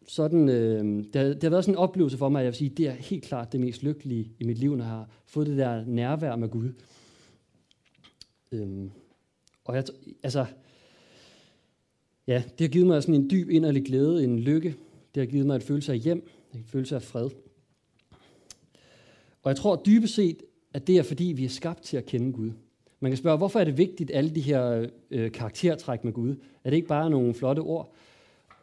sådan 0.09 0.49
øh, 0.49 0.85
det, 0.85 1.17
har, 1.17 1.25
det 1.25 1.43
har 1.43 1.51
været 1.51 1.65
sådan 1.65 1.75
en 1.75 1.79
oplevelse 1.79 2.19
for 2.19 2.29
mig, 2.29 2.41
at 2.41 2.45
jeg 2.45 2.51
vil 2.51 2.59
sige, 2.59 2.71
det 2.71 2.89
er 2.89 2.93
helt 2.93 3.25
klart 3.25 3.53
det 3.53 3.61
mest 3.61 3.83
lykkelige 3.83 4.33
i 4.39 4.45
mit 4.45 4.59
liv, 4.59 4.77
når 4.77 4.85
jeg 4.85 4.93
har 4.93 5.09
fået 5.27 5.47
det 5.47 5.59
der 5.59 5.85
nærvær 5.85 6.37
med 6.37 6.49
Gud. 6.49 6.73
Øh, 8.53 8.91
og 9.65 9.77
jeg, 9.77 9.85
altså, 10.23 10.47
ja, 12.27 12.43
det 12.59 12.61
har 12.61 12.73
givet 12.73 12.87
mig 12.87 13.03
sådan 13.03 13.15
en 13.15 13.31
dyb 13.31 13.51
inderlig 13.51 13.85
glæde, 13.85 14.25
en 14.25 14.39
lykke. 14.39 14.77
Det 15.15 15.21
har 15.21 15.27
givet 15.27 15.47
mig 15.47 15.55
en 15.55 15.61
følelse 15.61 15.93
af 15.93 15.99
hjem, 15.99 16.29
en 16.55 16.65
følelse 16.65 16.95
af 16.95 17.03
fred. 17.03 17.31
Og 19.43 19.49
jeg 19.49 19.57
tror 19.57 19.83
dybest 19.87 20.15
set, 20.15 20.43
at 20.73 20.87
det 20.87 20.99
er 20.99 21.03
fordi, 21.03 21.25
vi 21.25 21.45
er 21.45 21.49
skabt 21.49 21.83
til 21.83 21.97
at 21.97 22.07
kende 22.07 22.33
Gud. 22.33 22.51
Man 23.05 23.11
kan 23.11 23.17
spørge, 23.17 23.37
hvorfor 23.37 23.61
er 23.61 23.65
det 23.65 23.79
vigtigt, 23.79 24.11
alle 24.15 24.31
de 24.31 24.41
her 24.41 24.87
øh, 25.11 25.33
karaktertræk 25.33 26.05
med 26.05 26.13
Gud? 26.13 26.37
Er 26.65 26.71
det 26.71 26.77
ikke 26.77 26.89
bare 26.89 27.11
nogle 27.11 27.35
flotte 27.35 27.61
ord? 27.61 27.93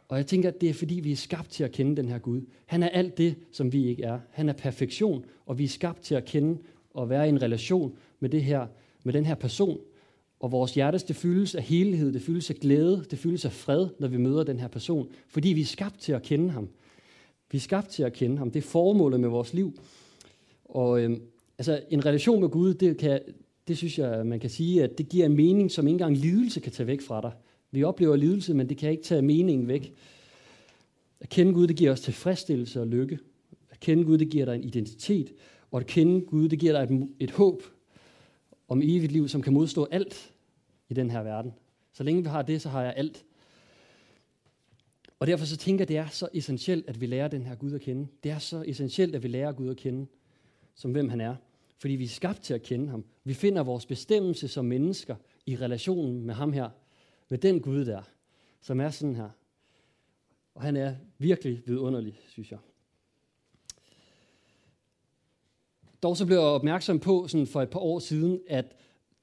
Og 0.08 0.16
jeg 0.16 0.26
tænker, 0.26 0.48
at 0.48 0.60
det 0.60 0.68
er 0.68 0.74
fordi, 0.74 0.94
vi 0.94 1.12
er 1.12 1.16
skabt 1.16 1.50
til 1.50 1.64
at 1.64 1.72
kende 1.72 1.96
den 1.96 2.08
her 2.08 2.18
Gud. 2.18 2.40
Han 2.66 2.82
er 2.82 2.88
alt 2.88 3.18
det, 3.18 3.34
som 3.52 3.72
vi 3.72 3.86
ikke 3.86 4.02
er. 4.02 4.18
Han 4.30 4.48
er 4.48 4.52
perfektion, 4.52 5.24
og 5.46 5.58
vi 5.58 5.64
er 5.64 5.68
skabt 5.68 6.00
til 6.02 6.14
at 6.14 6.24
kende 6.24 6.58
og 6.94 7.10
være 7.10 7.26
i 7.26 7.28
en 7.28 7.42
relation 7.42 7.96
med, 8.20 8.30
det 8.30 8.42
her, 8.42 8.66
med 9.04 9.12
den 9.12 9.24
her 9.24 9.34
person. 9.34 9.78
Og 10.40 10.52
vores 10.52 10.74
hjertes, 10.74 11.02
det 11.02 11.16
fyldes 11.16 11.54
af 11.54 11.62
helhed, 11.62 12.12
det 12.12 12.22
fyldes 12.22 12.50
af 12.50 12.56
glæde, 12.56 13.04
det 13.10 13.18
fyldes 13.18 13.44
af 13.44 13.52
fred, 13.52 13.88
når 13.98 14.08
vi 14.08 14.16
møder 14.16 14.44
den 14.44 14.60
her 14.60 14.68
person. 14.68 15.08
Fordi 15.28 15.48
vi 15.48 15.60
er 15.60 15.64
skabt 15.64 16.00
til 16.00 16.12
at 16.12 16.22
kende 16.22 16.50
ham. 16.50 16.68
Vi 17.50 17.58
er 17.58 17.62
skabt 17.62 17.88
til 17.88 18.02
at 18.02 18.12
kende 18.12 18.38
ham. 18.38 18.50
Det 18.50 18.64
er 18.64 18.68
formålet 18.68 19.20
med 19.20 19.28
vores 19.28 19.54
liv. 19.54 19.78
Og 20.64 21.00
øh, 21.00 21.16
altså, 21.58 21.80
en 21.90 22.06
relation 22.06 22.40
med 22.40 22.48
Gud, 22.48 22.74
det, 22.74 22.96
kan, 22.96 23.20
det 23.68 23.78
synes 23.78 23.98
jeg, 23.98 24.26
man 24.26 24.40
kan 24.40 24.50
sige, 24.50 24.82
at 24.82 24.98
det 24.98 25.08
giver 25.08 25.26
en 25.26 25.36
mening, 25.36 25.70
som 25.70 25.86
ikke 25.86 25.94
engang 25.94 26.16
lidelse 26.16 26.60
kan 26.60 26.72
tage 26.72 26.86
væk 26.86 27.00
fra 27.00 27.20
dig. 27.20 27.32
Vi 27.70 27.84
oplever 27.84 28.16
lidelse, 28.16 28.54
men 28.54 28.68
det 28.68 28.76
kan 28.76 28.90
ikke 28.90 29.02
tage 29.02 29.22
meningen 29.22 29.68
væk. 29.68 29.94
At 31.20 31.28
kende 31.28 31.52
Gud, 31.52 31.66
det 31.66 31.76
giver 31.76 31.92
os 31.92 32.00
tilfredsstillelse 32.00 32.80
og 32.80 32.86
lykke. 32.86 33.18
At 33.70 33.80
kende 33.80 34.04
Gud, 34.04 34.18
det 34.18 34.30
giver 34.30 34.44
dig 34.44 34.54
en 34.54 34.64
identitet. 34.64 35.32
Og 35.70 35.80
at 35.80 35.86
kende 35.86 36.20
Gud, 36.20 36.48
det 36.48 36.58
giver 36.58 36.72
dig 36.72 36.94
et, 36.94 37.08
et 37.20 37.30
håb 37.30 37.62
om 38.68 38.82
evigt 38.82 39.12
liv, 39.12 39.28
som 39.28 39.42
kan 39.42 39.52
modstå 39.52 39.88
alt 39.90 40.32
i 40.88 40.94
den 40.94 41.10
her 41.10 41.22
verden. 41.22 41.52
Så 41.92 42.02
længe 42.02 42.22
vi 42.22 42.28
har 42.28 42.42
det, 42.42 42.62
så 42.62 42.68
har 42.68 42.82
jeg 42.82 42.94
alt. 42.96 43.24
Og 45.18 45.26
derfor 45.26 45.44
så 45.44 45.56
tænker 45.56 45.82
jeg, 45.82 45.88
det 45.88 45.96
er 45.96 46.08
så 46.08 46.28
essentielt, 46.34 46.88
at 46.88 47.00
vi 47.00 47.06
lærer 47.06 47.28
den 47.28 47.46
her 47.46 47.54
Gud 47.54 47.72
at 47.72 47.80
kende. 47.80 48.06
Det 48.22 48.30
er 48.30 48.38
så 48.38 48.64
essentielt, 48.66 49.14
at 49.14 49.22
vi 49.22 49.28
lærer 49.28 49.52
Gud 49.52 49.68
at 49.68 49.76
kende, 49.76 50.06
som 50.74 50.92
hvem 50.92 51.08
han 51.08 51.20
er. 51.20 51.34
Fordi 51.82 51.94
vi 51.94 52.04
er 52.04 52.08
skabt 52.08 52.42
til 52.42 52.54
at 52.54 52.62
kende 52.62 52.88
ham. 52.88 53.04
Vi 53.24 53.34
finder 53.34 53.62
vores 53.62 53.86
bestemmelse 53.86 54.48
som 54.48 54.64
mennesker 54.64 55.16
i 55.46 55.56
relationen 55.56 56.26
med 56.26 56.34
ham 56.34 56.52
her. 56.52 56.70
Med 57.28 57.38
den 57.38 57.60
Gud 57.60 57.84
der, 57.84 58.02
som 58.60 58.80
er 58.80 58.90
sådan 58.90 59.16
her. 59.16 59.28
Og 60.54 60.62
han 60.62 60.76
er 60.76 60.94
virkelig 61.18 61.62
vidunderlig, 61.66 62.20
synes 62.28 62.50
jeg. 62.50 62.58
Dog 66.02 66.16
så 66.16 66.26
blev 66.26 66.36
jeg 66.36 66.46
opmærksom 66.46 67.00
på 67.00 67.28
sådan 67.28 67.46
for 67.46 67.62
et 67.62 67.70
par 67.70 67.80
år 67.80 67.98
siden, 67.98 68.40
at 68.48 68.76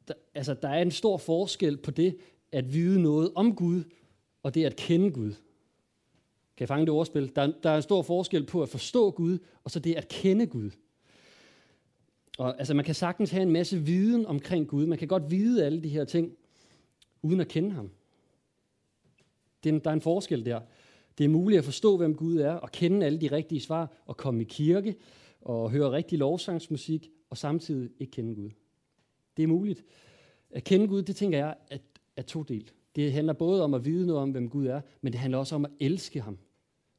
der, 0.07 0.13
altså, 0.33 0.53
der 0.53 0.69
er 0.69 0.81
en 0.81 0.91
stor 0.91 1.17
forskel 1.17 1.77
på 1.77 1.91
det 1.91 2.17
at 2.51 2.73
vide 2.73 3.01
noget 3.01 3.31
om 3.35 3.55
Gud, 3.55 3.83
og 4.43 4.55
det 4.55 4.65
at 4.65 4.75
kende 4.75 5.11
Gud. 5.11 5.31
Kan 6.57 6.59
jeg 6.59 6.67
fange 6.67 6.85
det 6.85 6.93
ordspil? 6.93 7.35
Der, 7.35 7.53
der 7.63 7.69
er 7.69 7.75
en 7.75 7.81
stor 7.81 8.01
forskel 8.01 8.45
på 8.45 8.61
at 8.61 8.69
forstå 8.69 9.11
Gud, 9.11 9.37
og 9.63 9.71
så 9.71 9.79
det 9.79 9.95
at 9.95 10.07
kende 10.07 10.47
Gud. 10.47 10.71
Og, 12.39 12.59
altså, 12.59 12.73
man 12.73 12.85
kan 12.85 12.95
sagtens 12.95 13.31
have 13.31 13.41
en 13.41 13.51
masse 13.51 13.77
viden 13.77 14.25
omkring 14.25 14.67
Gud. 14.67 14.85
Man 14.85 14.97
kan 14.97 15.07
godt 15.07 15.31
vide 15.31 15.65
alle 15.65 15.83
de 15.83 15.89
her 15.89 16.05
ting, 16.05 16.31
uden 17.21 17.39
at 17.39 17.47
kende 17.47 17.71
ham. 17.71 17.91
Det, 19.63 19.83
der 19.83 19.89
er 19.89 19.93
en 19.93 20.01
forskel 20.01 20.45
der. 20.45 20.61
Det 21.17 21.23
er 21.23 21.29
muligt 21.29 21.59
at 21.59 21.65
forstå, 21.65 21.97
hvem 21.97 22.15
Gud 22.15 22.37
er, 22.37 22.51
og 22.51 22.71
kende 22.71 23.05
alle 23.05 23.21
de 23.21 23.31
rigtige 23.31 23.61
svar, 23.61 24.03
og 24.05 24.17
komme 24.17 24.41
i 24.41 24.43
kirke, 24.43 24.95
og 25.41 25.71
høre 25.71 25.91
rigtig 25.91 26.19
lovsangsmusik, 26.19 27.09
og 27.29 27.37
samtidig 27.37 27.89
ikke 27.99 28.11
kende 28.11 28.35
Gud. 28.35 28.49
Det 29.37 29.43
er 29.43 29.47
muligt. 29.47 29.83
At 30.51 30.63
kende 30.63 30.87
Gud, 30.87 31.01
det 31.01 31.15
tænker 31.15 31.37
jeg, 31.37 31.55
er, 31.71 31.77
er 32.15 32.21
to 32.21 32.43
del. 32.43 32.71
Det 32.95 33.13
handler 33.13 33.33
både 33.33 33.63
om 33.63 33.73
at 33.73 33.85
vide 33.85 34.05
noget 34.05 34.21
om, 34.21 34.31
hvem 34.31 34.49
Gud 34.49 34.67
er, 34.67 34.81
men 35.01 35.13
det 35.13 35.19
handler 35.19 35.37
også 35.37 35.55
om 35.55 35.65
at 35.65 35.71
elske 35.79 36.21
ham, 36.21 36.37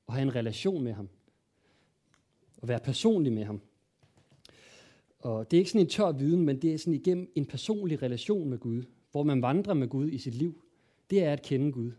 og 0.07 0.15
have 0.15 0.23
en 0.23 0.35
relation 0.35 0.85
med 0.85 0.93
ham, 0.93 1.09
og 2.57 2.69
være 2.69 2.81
personlig 2.81 3.33
med 3.33 3.45
ham. 3.45 3.61
Og 5.21 5.51
det 5.51 5.57
er 5.57 5.59
ikke 5.59 5.71
sådan 5.71 5.87
en 5.87 5.91
tør 5.91 6.13
viden, 6.13 6.45
men 6.45 6.63
det 6.63 6.75
er 6.75 6.79
sådan 6.79 6.95
igennem 6.95 7.33
en 7.35 7.47
personlig 7.47 8.03
relation 8.03 8.51
med 8.51 8.59
Gud, 8.59 8.83
hvor 9.11 9.23
man 9.23 9.43
vandrer 9.43 9.75
med 9.75 9.89
Gud 9.89 10.09
i 10.09 10.19
sit 10.19 10.35
liv. 10.35 10.65
Det 11.11 11.25
er 11.25 11.33
at 11.33 11.43
kende 11.43 11.73
Gud. 11.73 11.93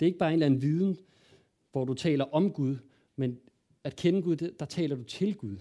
Det 0.00 0.06
er 0.06 0.06
ikke 0.06 0.18
bare 0.18 0.28
en 0.30 0.32
eller 0.32 0.46
anden 0.46 0.62
viden, 0.62 0.96
hvor 1.72 1.84
du 1.84 1.94
taler 1.94 2.24
om 2.24 2.52
Gud, 2.52 2.76
men 3.16 3.38
at 3.84 3.96
kende 3.96 4.22
Gud, 4.22 4.36
der 4.36 4.66
taler 4.66 4.96
du 4.96 5.02
til 5.02 5.34
Gud. 5.34 5.56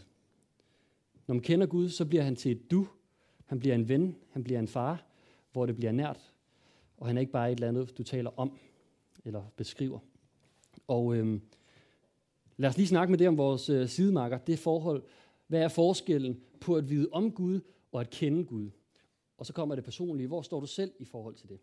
Når 1.27 1.35
man 1.35 1.41
kender 1.41 1.67
Gud, 1.67 1.89
så 1.89 2.05
bliver 2.05 2.23
han 2.23 2.35
til 2.35 2.51
et 2.51 2.71
du. 2.71 2.87
Han 3.45 3.59
bliver 3.59 3.75
en 3.75 3.89
ven, 3.89 4.15
han 4.29 4.43
bliver 4.43 4.59
en 4.59 4.67
far, 4.67 5.05
hvor 5.51 5.65
det 5.65 5.75
bliver 5.75 5.91
nært. 5.91 6.33
Og 6.97 7.07
han 7.07 7.17
er 7.17 7.21
ikke 7.21 7.31
bare 7.31 7.51
et 7.51 7.55
eller 7.55 7.67
andet, 7.67 7.97
du 7.97 8.03
taler 8.03 8.39
om 8.39 8.57
eller 9.25 9.43
beskriver. 9.55 9.99
Og 10.87 11.15
øhm, 11.15 11.41
lad 12.57 12.69
os 12.69 12.77
lige 12.77 12.87
snakke 12.87 13.11
med 13.11 13.19
det 13.19 13.27
om 13.27 13.37
vores 13.37 13.69
øh, 13.69 13.87
sidemarker. 13.87 14.37
Det 14.37 14.59
forhold, 14.59 15.03
hvad 15.51 15.61
er 15.61 15.67
forskellen 15.67 16.41
på 16.61 16.75
at 16.75 16.89
vide 16.89 17.09
om 17.11 17.31
Gud 17.31 17.61
og 17.91 18.01
at 18.01 18.09
kende 18.09 18.45
Gud? 18.45 18.69
Og 19.37 19.45
så 19.45 19.53
kommer 19.53 19.75
det 19.75 19.83
personlige. 19.83 20.27
Hvor 20.27 20.41
står 20.41 20.59
du 20.59 20.65
selv 20.65 20.91
i 20.99 21.05
forhold 21.05 21.35
til 21.35 21.49
det? 21.49 21.59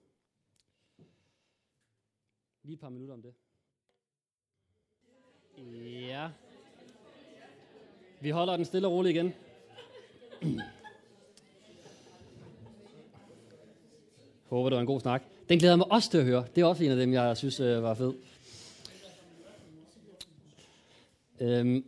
Lige 2.63 2.75
et 2.75 2.81
par 2.81 2.89
minutter 2.89 3.15
om 3.15 3.23
det. 3.23 3.35
Ja. 6.09 6.31
Vi 8.21 8.31
holder 8.31 8.57
den 8.57 8.65
stille 8.65 8.89
og 8.89 8.93
roligt 8.93 9.17
igen. 9.17 9.35
Håber, 14.51 14.69
det 14.69 14.77
var 14.77 14.81
en 14.81 14.87
god 14.87 15.01
snak. 15.01 15.23
Den 15.49 15.59
glæder 15.59 15.77
mig 15.77 15.93
også 15.93 16.11
til 16.11 16.19
at 16.19 16.25
høre. 16.25 16.47
Det 16.55 16.61
er 16.61 16.65
også 16.65 16.85
en 16.85 16.91
af 16.91 16.97
dem, 16.97 17.13
jeg 17.13 17.37
synes 17.37 17.61
øh, 17.61 17.83
var 17.83 17.95
fed. 17.95 18.15
Øhm, 21.41 21.85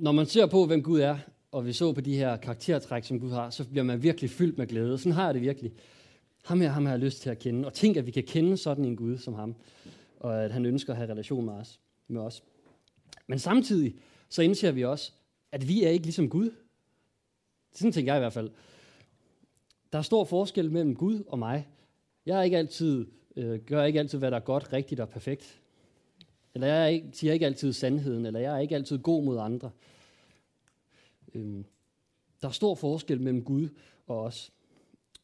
når 0.00 0.12
man 0.12 0.26
ser 0.26 0.46
på, 0.46 0.66
hvem 0.66 0.82
Gud 0.82 1.00
er, 1.00 1.18
og 1.52 1.66
vi 1.66 1.72
så 1.72 1.92
på 1.92 2.00
de 2.00 2.16
her 2.16 2.36
karaktertræk, 2.36 3.04
som 3.04 3.20
Gud 3.20 3.30
har, 3.30 3.50
så 3.50 3.68
bliver 3.68 3.84
man 3.84 4.02
virkelig 4.02 4.30
fyldt 4.30 4.58
med 4.58 4.66
glæde. 4.66 4.98
Sådan 4.98 5.12
har 5.12 5.24
jeg 5.24 5.34
det 5.34 5.42
virkelig. 5.42 5.72
Ham 6.44 6.60
her, 6.60 6.68
ham 6.68 6.86
har 6.86 6.92
jeg 6.92 7.00
lyst 7.00 7.22
til 7.22 7.30
at 7.30 7.38
kende. 7.38 7.66
Og 7.66 7.72
tænk, 7.72 7.96
at 7.96 8.06
vi 8.06 8.10
kan 8.10 8.22
kende 8.22 8.56
sådan 8.56 8.84
en 8.84 8.96
Gud 8.96 9.18
som 9.18 9.34
ham. 9.34 9.54
Og 10.20 10.44
at 10.44 10.52
han 10.52 10.66
ønsker 10.66 10.92
at 10.92 10.96
have 10.96 11.10
relation 11.10 11.44
med 11.44 11.52
os. 11.52 11.80
Med 12.08 12.20
os. 12.20 12.42
Men 13.26 13.38
samtidig 13.38 13.94
så 14.28 14.42
indser 14.42 14.70
vi 14.70 14.84
også, 14.84 15.12
at 15.52 15.68
vi 15.68 15.84
er 15.84 15.90
ikke 15.90 16.04
ligesom 16.04 16.28
Gud. 16.28 16.50
Sådan 17.72 17.92
tænker 17.92 18.12
jeg 18.12 18.18
i 18.18 18.22
hvert 18.22 18.32
fald. 18.32 18.50
Der 19.92 19.98
er 19.98 20.02
stor 20.02 20.24
forskel 20.24 20.70
mellem 20.72 20.94
Gud 20.94 21.22
og 21.26 21.38
mig. 21.38 21.68
Jeg 22.26 22.38
er 22.38 22.42
ikke 22.42 22.58
altid, 22.58 23.06
øh, 23.36 23.60
gør 23.60 23.84
ikke 23.84 23.98
altid, 23.98 24.18
hvad 24.18 24.30
der 24.30 24.36
er 24.36 24.40
godt, 24.40 24.72
rigtigt 24.72 25.00
og 25.00 25.08
perfekt. 25.08 25.60
Eller 26.58 26.74
jeg 26.74 26.92
ikke, 26.92 27.08
siger 27.12 27.32
ikke 27.32 27.46
altid 27.46 27.72
sandheden, 27.72 28.26
eller 28.26 28.40
jeg 28.40 28.54
er 28.54 28.58
ikke 28.58 28.74
altid 28.74 28.98
god 28.98 29.24
mod 29.24 29.38
andre. 29.38 29.70
Øhm, 31.34 31.64
der 32.42 32.48
er 32.48 32.52
stor 32.52 32.74
forskel 32.74 33.20
mellem 33.20 33.44
Gud 33.44 33.68
og 34.06 34.20
os. 34.20 34.52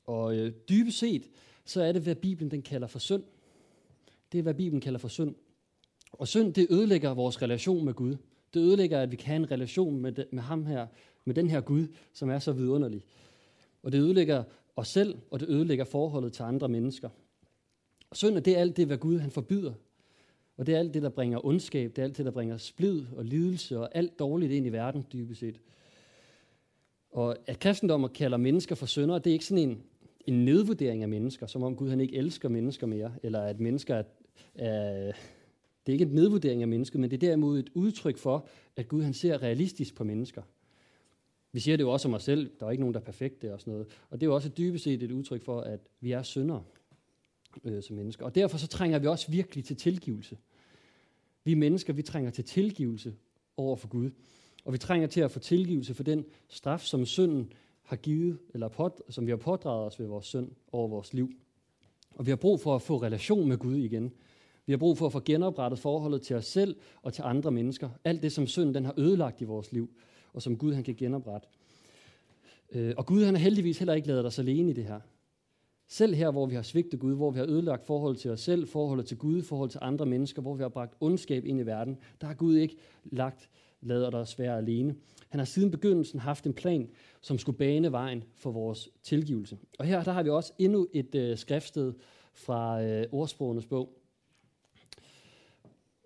Og 0.04 0.36
øh, 0.36 0.52
dybest 0.68 0.98
set, 0.98 1.30
så 1.64 1.82
er 1.82 1.92
det, 1.92 2.02
hvad 2.02 2.14
Bibelen 2.14 2.50
den 2.50 2.62
kalder 2.62 2.86
for 2.86 2.98
synd. 2.98 3.22
Det 4.32 4.38
er, 4.38 4.42
hvad 4.42 4.54
Bibelen 4.54 4.80
kalder 4.80 4.98
for 4.98 5.08
synd. 5.08 5.34
Og 6.12 6.28
synd, 6.28 6.54
det 6.54 6.66
ødelægger 6.70 7.14
vores 7.14 7.42
relation 7.42 7.84
med 7.84 7.94
Gud. 7.94 8.16
Det 8.54 8.60
ødelægger, 8.60 9.00
at 9.00 9.10
vi 9.10 9.16
kan 9.16 9.26
have 9.26 9.36
en 9.36 9.50
relation 9.50 10.00
med, 10.00 10.12
de, 10.12 10.26
med 10.30 10.42
ham 10.42 10.66
her, 10.66 10.86
med 11.24 11.34
den 11.34 11.50
her 11.50 11.60
Gud, 11.60 11.86
som 12.12 12.30
er 12.30 12.38
så 12.38 12.52
vidunderlig. 12.52 13.04
Og 13.82 13.92
det 13.92 13.98
ødelægger 13.98 14.44
os 14.76 14.88
selv, 14.88 15.18
og 15.30 15.40
det 15.40 15.48
ødelægger 15.48 15.84
forholdet 15.84 16.32
til 16.32 16.42
andre 16.42 16.68
mennesker. 16.68 17.08
Og 18.10 18.16
synd, 18.16 18.42
det 18.42 18.56
er 18.56 18.60
alt 18.60 18.76
det, 18.76 18.86
hvad 18.86 18.98
Gud 18.98 19.18
han 19.18 19.30
forbyder. 19.30 19.72
Og 20.56 20.66
det 20.66 20.74
er 20.74 20.78
alt 20.78 20.94
det, 20.94 21.02
der 21.02 21.08
bringer 21.08 21.46
ondskab, 21.46 21.90
det 21.90 21.98
er 21.98 22.02
alt 22.02 22.16
det, 22.16 22.24
der 22.24 22.32
bringer 22.32 22.56
splid 22.56 23.04
og 23.16 23.24
lidelse 23.24 23.78
og 23.78 23.96
alt 23.96 24.18
dårligt 24.18 24.52
ind 24.52 24.66
i 24.66 24.68
verden, 24.68 25.06
dybest 25.12 25.40
set. 25.40 25.60
Og 27.10 27.36
at 27.46 27.58
kristendommen 27.58 28.10
kalder 28.10 28.36
mennesker 28.36 28.74
for 28.74 28.86
syndere, 28.86 29.18
det 29.18 29.26
er 29.26 29.32
ikke 29.32 29.44
sådan 29.44 29.68
en, 29.68 29.82
en 30.26 30.44
nedvurdering 30.44 31.02
af 31.02 31.08
mennesker, 31.08 31.46
som 31.46 31.62
om 31.62 31.76
Gud 31.76 31.88
han 31.88 32.00
ikke 32.00 32.16
elsker 32.16 32.48
mennesker 32.48 32.86
mere, 32.86 33.12
eller 33.22 33.40
at 33.40 33.60
mennesker 33.60 33.94
er, 33.94 34.02
er 34.54 35.12
det 35.86 35.92
er 35.92 35.94
ikke 35.94 36.04
en 36.04 36.14
nedvurdering 36.14 36.62
af 36.62 36.68
mennesket, 36.68 37.00
men 37.00 37.10
det 37.10 37.16
er 37.16 37.28
derimod 37.28 37.58
et 37.58 37.70
udtryk 37.74 38.18
for, 38.18 38.46
at 38.76 38.88
Gud 38.88 39.02
han 39.02 39.14
ser 39.14 39.42
realistisk 39.42 39.94
på 39.94 40.04
mennesker. 40.04 40.42
Vi 41.52 41.60
siger 41.60 41.76
det 41.76 41.84
jo 41.84 41.90
også 41.90 42.08
om 42.08 42.14
os 42.14 42.22
selv, 42.22 42.50
der 42.60 42.66
er 42.66 42.70
ikke 42.70 42.82
nogen, 42.82 42.94
der 42.94 43.00
er 43.00 43.04
perfekte 43.04 43.52
og 43.52 43.60
sådan 43.60 43.72
noget. 43.72 43.86
Og 44.10 44.20
det 44.20 44.26
er 44.26 44.30
jo 44.30 44.34
også 44.34 44.48
dybest 44.48 44.84
set 44.84 45.02
et 45.02 45.10
udtryk 45.10 45.42
for, 45.42 45.60
at 45.60 45.80
vi 46.00 46.12
er 46.12 46.22
syndere 46.22 46.64
øh, 47.64 47.82
som 47.82 47.96
mennesker. 47.96 48.24
Og 48.24 48.34
derfor 48.34 48.58
så 48.58 48.66
trænger 48.66 48.98
vi 48.98 49.06
også 49.06 49.30
virkelig 49.30 49.64
til 49.64 49.76
tilgivelse. 49.76 50.38
Vi 51.44 51.54
mennesker, 51.54 51.92
vi 51.92 52.02
trænger 52.02 52.30
til 52.30 52.44
tilgivelse 52.44 53.14
over 53.56 53.76
for 53.76 53.88
Gud. 53.88 54.10
Og 54.64 54.72
vi 54.72 54.78
trænger 54.78 55.06
til 55.06 55.20
at 55.20 55.30
få 55.30 55.38
tilgivelse 55.38 55.94
for 55.94 56.02
den 56.02 56.24
straf, 56.48 56.80
som 56.80 57.06
synden 57.06 57.52
har 57.82 57.96
givet, 57.96 58.38
eller 58.54 58.68
pot, 58.68 59.00
som 59.08 59.26
vi 59.26 59.30
har 59.30 59.36
pådraget 59.36 59.86
os 59.86 60.00
ved 60.00 60.06
vores 60.06 60.26
synd 60.26 60.50
over 60.72 60.88
vores 60.88 61.14
liv. 61.14 61.32
Og 62.14 62.26
vi 62.26 62.30
har 62.30 62.36
brug 62.36 62.60
for 62.60 62.74
at 62.74 62.82
få 62.82 63.02
relation 63.02 63.48
med 63.48 63.58
Gud 63.58 63.76
igen. 63.76 64.12
Vi 64.66 64.72
har 64.72 64.78
brug 64.78 64.98
for 64.98 65.06
at 65.06 65.12
få 65.12 65.20
genoprettet 65.20 65.78
forholdet 65.78 66.22
til 66.22 66.36
os 66.36 66.46
selv 66.46 66.76
og 67.02 67.12
til 67.12 67.22
andre 67.22 67.50
mennesker. 67.50 67.90
Alt 68.04 68.22
det, 68.22 68.32
som 68.32 68.46
synden 68.46 68.74
den 68.74 68.84
har 68.84 68.94
ødelagt 68.96 69.40
i 69.40 69.44
vores 69.44 69.72
liv, 69.72 69.90
og 70.32 70.42
som 70.42 70.58
Gud 70.58 70.72
han 70.72 70.84
kan 70.84 70.94
genoprette. 70.94 71.48
Øh, 72.72 72.94
og 72.96 73.06
Gud 73.06 73.24
han 73.24 73.34
har 73.34 73.42
heldigvis 73.42 73.78
heller 73.78 73.94
ikke 73.94 74.08
lavet 74.08 74.26
os 74.26 74.38
alene 74.38 74.70
i 74.70 74.74
det 74.74 74.84
her. 74.84 75.00
Selv 75.88 76.14
her, 76.14 76.30
hvor 76.30 76.46
vi 76.46 76.54
har 76.54 76.62
svigtet 76.62 77.00
Gud, 77.00 77.14
hvor 77.14 77.30
vi 77.30 77.38
har 77.38 77.46
ødelagt 77.46 77.86
forholdet 77.86 78.20
til 78.20 78.30
os 78.30 78.40
selv, 78.40 78.68
forholdet 78.68 79.06
til 79.06 79.16
Gud, 79.16 79.42
forholdet 79.42 79.70
til 79.70 79.80
andre 79.82 80.06
mennesker, 80.06 80.42
hvor 80.42 80.54
vi 80.54 80.62
har 80.62 80.68
bragt 80.68 80.94
ondskab 81.00 81.44
ind 81.44 81.60
i 81.60 81.66
verden, 81.66 81.98
der 82.20 82.26
har 82.26 82.34
Gud 82.34 82.56
ikke 82.56 82.76
lagt 83.04 83.48
lader 83.84 84.10
os 84.18 84.38
være 84.38 84.58
alene. 84.58 84.94
Han 85.28 85.38
har 85.38 85.44
siden 85.44 85.70
begyndelsen 85.70 86.20
haft 86.20 86.46
en 86.46 86.54
plan, 86.54 86.90
som 87.20 87.38
skulle 87.38 87.58
bane 87.58 87.92
vejen 87.92 88.24
for 88.34 88.50
vores 88.50 88.88
tilgivelse. 89.02 89.58
Og 89.78 89.84
her 89.84 90.04
der 90.04 90.12
har 90.12 90.22
vi 90.22 90.30
også 90.30 90.52
endnu 90.58 90.88
et 90.92 91.14
øh, 91.14 91.38
skriftsted 91.38 91.92
fra 92.32 92.82
øh, 92.82 93.06
ordsprogenes 93.12 93.66
bog. 93.66 93.98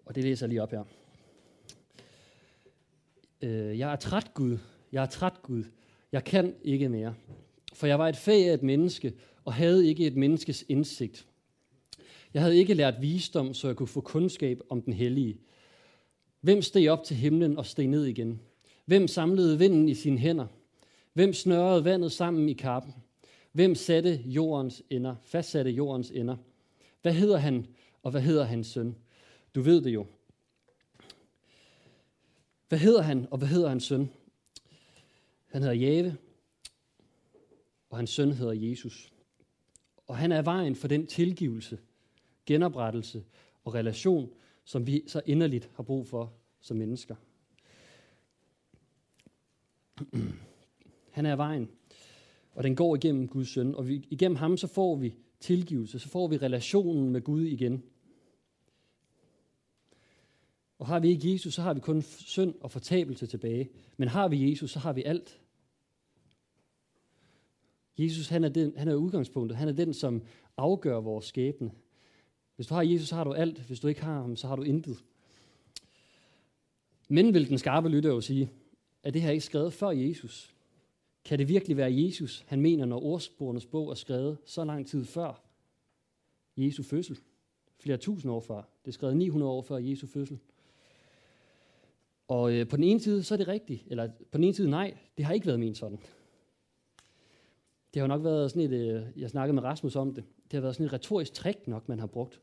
Og 0.04 0.14
det 0.14 0.24
læser 0.24 0.46
jeg 0.46 0.48
lige 0.48 0.62
op 0.62 0.70
her. 0.70 0.84
Øh, 3.42 3.78
jeg 3.78 3.92
er 3.92 3.96
træt, 3.96 4.34
Gud. 4.34 4.58
Jeg 4.92 5.02
er 5.02 5.06
træt, 5.06 5.42
Gud. 5.42 5.64
Jeg 6.12 6.24
kan 6.24 6.54
ikke 6.62 6.88
mere. 6.88 7.14
For 7.74 7.86
jeg 7.86 7.98
var 7.98 8.08
et 8.08 8.16
fag 8.16 8.48
af 8.48 8.54
et 8.54 8.62
menneske, 8.62 9.12
og 9.48 9.54
havde 9.54 9.88
ikke 9.88 10.06
et 10.06 10.16
menneskes 10.16 10.64
indsigt. 10.68 11.26
Jeg 12.34 12.42
havde 12.42 12.56
ikke 12.56 12.74
lært 12.74 12.94
visdom, 13.00 13.54
så 13.54 13.66
jeg 13.66 13.76
kunne 13.76 13.86
få 13.86 14.00
kundskab 14.00 14.60
om 14.68 14.82
den 14.82 14.92
hellige. 14.92 15.40
Hvem 16.40 16.62
steg 16.62 16.88
op 16.90 17.04
til 17.04 17.16
himlen 17.16 17.58
og 17.58 17.66
steg 17.66 17.86
ned 17.86 18.04
igen? 18.04 18.40
Hvem 18.84 19.08
samlede 19.08 19.58
vinden 19.58 19.88
i 19.88 19.94
sine 19.94 20.18
hænder? 20.18 20.46
Hvem 21.12 21.32
snørrede 21.32 21.84
vandet 21.84 22.12
sammen 22.12 22.48
i 22.48 22.52
kappen? 22.52 22.94
Hvem 23.52 23.74
satte 23.74 24.22
jordens 24.26 24.82
ender, 24.90 25.16
fastsatte 25.22 25.70
jordens 25.70 26.10
ender? 26.10 26.36
Hvad 27.02 27.12
hedder 27.12 27.36
han, 27.36 27.66
og 28.02 28.10
hvad 28.10 28.20
hedder 28.20 28.44
hans 28.44 28.66
søn? 28.66 28.96
Du 29.54 29.60
ved 29.60 29.82
det 29.82 29.94
jo. 29.94 30.06
Hvad 32.68 32.78
hedder 32.78 33.02
han, 33.02 33.26
og 33.30 33.38
hvad 33.38 33.48
hedder 33.48 33.68
hans 33.68 33.84
søn? 33.84 34.10
Han 35.46 35.62
hedder 35.62 35.76
Jave, 35.76 36.16
og 37.90 37.96
hans 37.96 38.10
søn 38.10 38.32
hedder 38.32 38.52
Jesus. 38.52 39.12
Og 40.08 40.16
han 40.16 40.32
er 40.32 40.42
vejen 40.42 40.74
for 40.74 40.88
den 40.88 41.06
tilgivelse, 41.06 41.78
genoprettelse 42.46 43.24
og 43.64 43.74
relation, 43.74 44.30
som 44.64 44.86
vi 44.86 45.02
så 45.06 45.22
inderligt 45.26 45.70
har 45.74 45.82
brug 45.82 46.06
for 46.06 46.32
som 46.60 46.76
mennesker. 46.76 47.14
Han 51.10 51.26
er 51.26 51.36
vejen, 51.36 51.70
og 52.52 52.64
den 52.64 52.76
går 52.76 52.96
igennem 52.96 53.28
Guds 53.28 53.48
søn, 53.48 53.74
og 53.74 53.88
vi, 53.88 54.06
igennem 54.10 54.36
ham 54.36 54.56
så 54.56 54.66
får 54.66 54.96
vi 54.96 55.14
tilgivelse, 55.40 55.98
så 55.98 56.08
får 56.08 56.28
vi 56.28 56.36
relationen 56.36 57.10
med 57.10 57.20
Gud 57.20 57.42
igen. 57.42 57.82
Og 60.78 60.86
har 60.86 61.00
vi 61.00 61.08
ikke 61.08 61.32
Jesus, 61.32 61.54
så 61.54 61.62
har 61.62 61.74
vi 61.74 61.80
kun 61.80 62.02
synd 62.02 62.54
og 62.60 62.70
fortabelse 62.70 63.26
tilbage. 63.26 63.70
Men 63.96 64.08
har 64.08 64.28
vi 64.28 64.50
Jesus, 64.50 64.70
så 64.70 64.78
har 64.78 64.92
vi 64.92 65.02
alt. 65.02 65.40
Jesus, 67.98 68.28
han 68.28 68.44
er, 68.44 68.48
den, 68.48 68.72
han 68.76 68.88
er 68.88 68.94
udgangspunktet. 68.94 69.58
Han 69.58 69.68
er 69.68 69.72
den, 69.72 69.94
som 69.94 70.22
afgør 70.56 71.00
vores 71.00 71.24
skæbne. 71.26 71.70
Hvis 72.56 72.66
du 72.66 72.74
har 72.74 72.82
Jesus, 72.82 73.10
har 73.10 73.24
du 73.24 73.32
alt. 73.32 73.58
Hvis 73.58 73.80
du 73.80 73.88
ikke 73.88 74.02
har 74.02 74.20
ham, 74.20 74.36
så 74.36 74.48
har 74.48 74.56
du 74.56 74.62
intet. 74.62 74.96
Men 77.08 77.34
vil 77.34 77.48
den 77.48 77.58
skarpe 77.58 77.88
lytter 77.88 78.10
jo 78.10 78.20
sige, 78.20 78.50
at 79.02 79.14
det 79.14 79.22
her 79.22 79.30
ikke 79.30 79.44
skrevet 79.44 79.72
før 79.72 79.90
Jesus? 79.90 80.54
Kan 81.24 81.38
det 81.38 81.48
virkelig 81.48 81.76
være 81.76 81.94
Jesus, 81.94 82.44
han 82.46 82.60
mener, 82.60 82.84
når 82.84 83.02
ordsprogenes 83.02 83.66
bog 83.66 83.90
er 83.90 83.94
skrevet 83.94 84.38
så 84.44 84.64
lang 84.64 84.86
tid 84.86 85.04
før 85.04 85.42
Jesu 86.56 86.82
fødsel? 86.82 87.18
Flere 87.80 87.96
tusind 87.96 88.32
år 88.32 88.40
før. 88.40 88.56
Det 88.56 88.88
er 88.88 88.92
skrevet 88.92 89.16
900 89.16 89.52
år 89.52 89.62
før 89.62 89.76
Jesu 89.76 90.06
fødsel. 90.06 90.38
Og 92.28 92.52
øh, 92.52 92.68
på 92.68 92.76
den 92.76 92.84
ene 92.84 93.00
side, 93.00 93.22
så 93.22 93.34
er 93.34 93.36
det 93.36 93.48
rigtigt. 93.48 93.82
Eller 93.86 94.08
på 94.30 94.38
den 94.38 94.44
ene 94.44 94.54
side, 94.54 94.70
nej, 94.70 94.96
det 95.16 95.24
har 95.24 95.34
ikke 95.34 95.46
været 95.46 95.60
ment 95.60 95.76
sådan. 95.76 95.98
Det 97.94 98.00
har 98.00 98.06
nok 98.06 98.24
været 98.24 98.50
sådan 98.50 98.72
et, 98.72 98.72
øh, 98.72 99.20
jeg 99.20 99.30
snakkede 99.30 99.54
med 99.54 99.62
Rasmus 99.62 99.96
om 99.96 100.14
det, 100.14 100.24
det 100.44 100.52
har 100.52 100.60
været 100.60 100.74
sådan 100.74 100.86
et 100.86 100.92
retorisk 100.92 101.32
trick 101.32 101.66
nok, 101.66 101.88
man 101.88 101.98
har 101.98 102.06
brugt. 102.06 102.40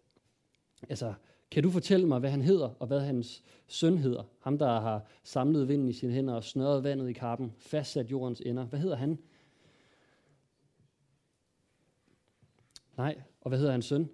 Altså, 0.90 1.14
kan 1.52 1.64
du 1.64 1.70
fortælle 1.70 2.08
mig, 2.08 2.20
hvad 2.20 2.30
han 2.30 2.42
hedder, 2.42 2.70
og 2.80 2.88
hvad 2.88 3.00
hans 3.00 3.44
søn 3.68 3.98
hedder? 3.98 4.24
Ham, 4.40 4.58
der 4.58 4.80
har 4.80 5.06
samlet 5.24 5.68
vinden 5.68 5.90
i 5.90 5.94
sine 5.94 6.14
hænder 6.14 6.34
og 6.34 6.44
snørret 6.44 6.84
vandet 6.84 7.10
i 7.10 7.14
karpen, 7.14 7.54
fastsat 7.58 8.12
jordens 8.12 8.42
ender. 8.46 8.66
Hvad 8.66 8.80
hedder 8.80 8.96
han? 8.96 9.20
Nej, 12.98 13.22
og 13.42 13.50
hvad 13.50 13.60
hedder 13.60 13.72
hans 13.72 13.86
søn? 13.86 14.10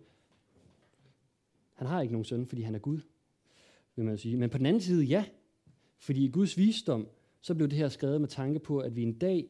Han 1.73 1.87
har 1.87 2.01
ikke 2.01 2.11
nogen 2.11 2.25
søn, 2.25 2.45
fordi 2.45 2.61
han 2.61 2.75
er 2.75 2.79
Gud, 2.79 2.99
vil 3.95 4.05
man 4.05 4.17
sige. 4.17 4.37
Men 4.37 4.49
på 4.49 4.57
den 4.57 4.65
anden 4.65 4.81
side, 4.81 5.03
ja. 5.03 5.25
Fordi 5.97 6.25
i 6.25 6.29
Guds 6.29 6.57
visdom, 6.57 7.07
så 7.41 7.55
blev 7.55 7.67
det 7.67 7.77
her 7.77 7.89
skrevet 7.89 8.21
med 8.21 8.29
tanke 8.29 8.59
på, 8.59 8.79
at 8.79 8.95
vi 8.95 9.03
en 9.03 9.17
dag, 9.17 9.49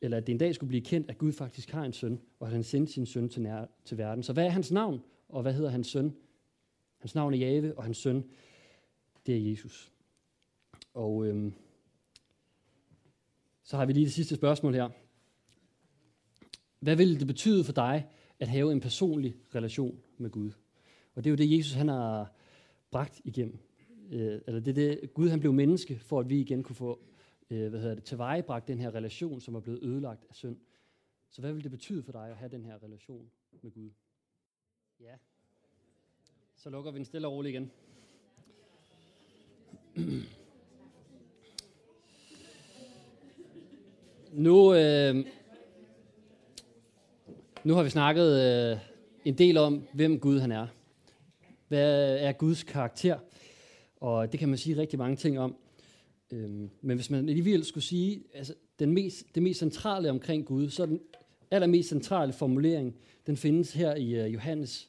eller 0.00 0.16
at 0.16 0.26
det 0.26 0.32
en 0.32 0.38
dag 0.38 0.54
skulle 0.54 0.68
blive 0.68 0.84
kendt, 0.84 1.10
at 1.10 1.18
Gud 1.18 1.32
faktisk 1.32 1.70
har 1.70 1.84
en 1.84 1.92
søn, 1.92 2.20
og 2.40 2.46
at 2.46 2.52
han 2.52 2.62
sendte 2.62 2.92
sin 2.92 3.06
søn 3.06 3.28
til, 3.28 3.42
nær, 3.42 3.64
til 3.84 3.98
verden. 3.98 4.22
Så 4.22 4.32
hvad 4.32 4.46
er 4.46 4.50
hans 4.50 4.72
navn, 4.72 5.02
og 5.28 5.42
hvad 5.42 5.54
hedder 5.54 5.70
hans 5.70 5.86
søn? 5.86 6.16
Hans 6.98 7.14
navn 7.14 7.34
er 7.34 7.38
Jave, 7.38 7.78
og 7.78 7.84
hans 7.84 7.96
søn, 7.96 8.24
det 9.26 9.36
er 9.36 9.50
Jesus. 9.50 9.92
Og 10.94 11.26
øhm, 11.26 11.52
så 13.62 13.76
har 13.76 13.86
vi 13.86 13.92
lige 13.92 14.04
det 14.04 14.12
sidste 14.12 14.36
spørgsmål 14.36 14.74
her. 14.74 14.88
Hvad 16.80 16.96
vil 16.96 17.18
det 17.18 17.26
betyde 17.26 17.64
for 17.64 17.72
dig 17.72 18.08
at 18.38 18.48
have 18.48 18.72
en 18.72 18.80
personlig 18.80 19.36
relation 19.54 20.00
med 20.18 20.30
Gud? 20.30 20.50
Og 21.14 21.24
det 21.24 21.30
er 21.30 21.32
jo 21.32 21.36
det, 21.36 21.58
Jesus 21.58 21.72
han 21.72 21.88
har 21.88 22.32
bragt 22.90 23.20
igennem. 23.24 23.58
Øh, 24.10 24.40
eller 24.46 24.60
det 24.60 24.68
er 24.68 24.74
det, 24.74 25.14
Gud 25.14 25.28
han 25.28 25.40
blev 25.40 25.52
menneske, 25.52 25.98
for 25.98 26.20
at 26.20 26.28
vi 26.28 26.40
igen 26.40 26.62
kunne 26.62 26.76
få 26.76 27.00
øh, 27.50 27.68
hvad 27.70 27.80
hedder 27.80 27.94
det, 27.94 28.04
tilvejebragt 28.04 28.68
den 28.68 28.78
her 28.78 28.94
relation, 28.94 29.40
som 29.40 29.54
er 29.54 29.60
blevet 29.60 29.82
ødelagt 29.82 30.24
af 30.28 30.34
synd. 30.34 30.56
Så 31.30 31.40
hvad 31.40 31.52
vil 31.52 31.62
det 31.62 31.70
betyde 31.70 32.02
for 32.02 32.12
dig 32.12 32.30
at 32.30 32.36
have 32.36 32.50
den 32.50 32.64
her 32.64 32.82
relation 32.82 33.30
med 33.62 33.70
Gud? 33.70 33.90
Ja. 35.00 35.14
Så 36.56 36.70
lukker 36.70 36.90
vi 36.90 36.98
den 36.98 37.04
stille 37.04 37.26
og 37.28 37.32
roligt 37.32 37.54
igen. 37.54 37.70
Nu, 44.32 44.74
øh, 44.74 45.26
nu 47.64 47.74
har 47.74 47.82
vi 47.82 47.90
snakket 47.90 48.40
øh, 48.40 48.78
en 49.24 49.38
del 49.38 49.56
om, 49.56 49.86
hvem 49.92 50.20
Gud 50.20 50.38
han 50.38 50.52
er. 50.52 50.66
Hvad 51.68 52.16
er 52.20 52.32
Guds 52.32 52.62
karakter? 52.62 53.18
Og 53.96 54.32
det 54.32 54.40
kan 54.40 54.48
man 54.48 54.58
sige 54.58 54.76
rigtig 54.76 54.98
mange 54.98 55.16
ting 55.16 55.38
om. 55.38 55.56
Øhm, 56.32 56.70
men 56.80 56.96
hvis 56.96 57.10
man 57.10 57.28
alligevel 57.28 57.64
skulle 57.64 57.84
sige, 57.84 58.22
altså 58.34 58.54
den 58.78 58.92
mest, 58.92 59.34
det 59.34 59.42
mest 59.42 59.58
centrale 59.58 60.10
omkring 60.10 60.46
Gud, 60.46 60.68
så 60.68 60.86
den 60.86 61.00
allermest 61.50 61.88
centrale 61.88 62.32
formulering, 62.32 62.96
den 63.26 63.36
findes 63.36 63.72
her 63.72 63.94
i 63.94 64.24
uh, 64.24 64.34
Johannes, 64.34 64.88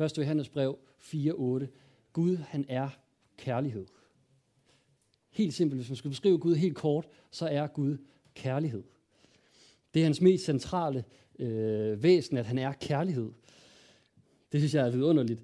1. 0.00 0.18
Johannes 0.18 0.48
brev 0.48 0.78
4.8. 1.00 1.66
Gud, 2.12 2.36
han 2.36 2.64
er 2.68 2.88
kærlighed. 3.36 3.86
Helt 5.30 5.54
simpelt, 5.54 5.78
hvis 5.78 5.90
man 5.90 5.96
skulle 5.96 6.10
beskrive 6.10 6.38
Gud 6.38 6.54
helt 6.54 6.76
kort, 6.76 7.08
så 7.30 7.46
er 7.46 7.66
Gud 7.66 7.96
kærlighed. 8.34 8.82
Det 9.94 10.00
er 10.00 10.04
hans 10.04 10.20
mest 10.20 10.44
centrale 10.44 11.04
øh, 11.38 12.02
væsen, 12.02 12.36
at 12.36 12.46
han 12.46 12.58
er 12.58 12.72
kærlighed. 12.72 13.30
Det 14.52 14.60
synes 14.60 14.74
jeg 14.74 14.86
er 14.86 14.90
vidunderligt. 14.90 15.42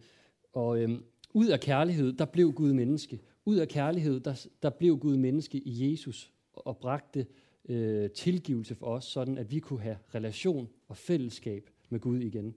Og 0.53 0.83
øhm, 0.83 1.05
ud 1.35 1.47
af 1.47 1.61
kærlighed, 1.61 2.13
der 2.13 2.25
blev 2.25 2.53
Gud 2.53 2.73
menneske. 2.73 3.21
Ud 3.49 3.57
af 3.57 3.69
kærlighed, 3.69 4.21
der, 4.21 4.47
der 4.63 4.71
blev 4.71 4.99
Gud 4.99 5.17
menneske 5.17 5.59
i 5.59 5.91
Jesus 5.91 6.33
og 6.53 6.77
bragte 6.77 7.27
øh, 7.69 8.11
tilgivelse 8.11 8.75
for 8.75 8.87
os, 8.87 9.05
sådan 9.05 9.39
at 9.39 9.51
vi 9.51 9.59
kunne 9.59 9.81
have 9.81 9.99
relation 10.15 10.69
og 10.89 10.97
fællesskab 10.97 11.71
med 11.89 12.01
Gud 12.01 12.21
igen. 12.21 12.55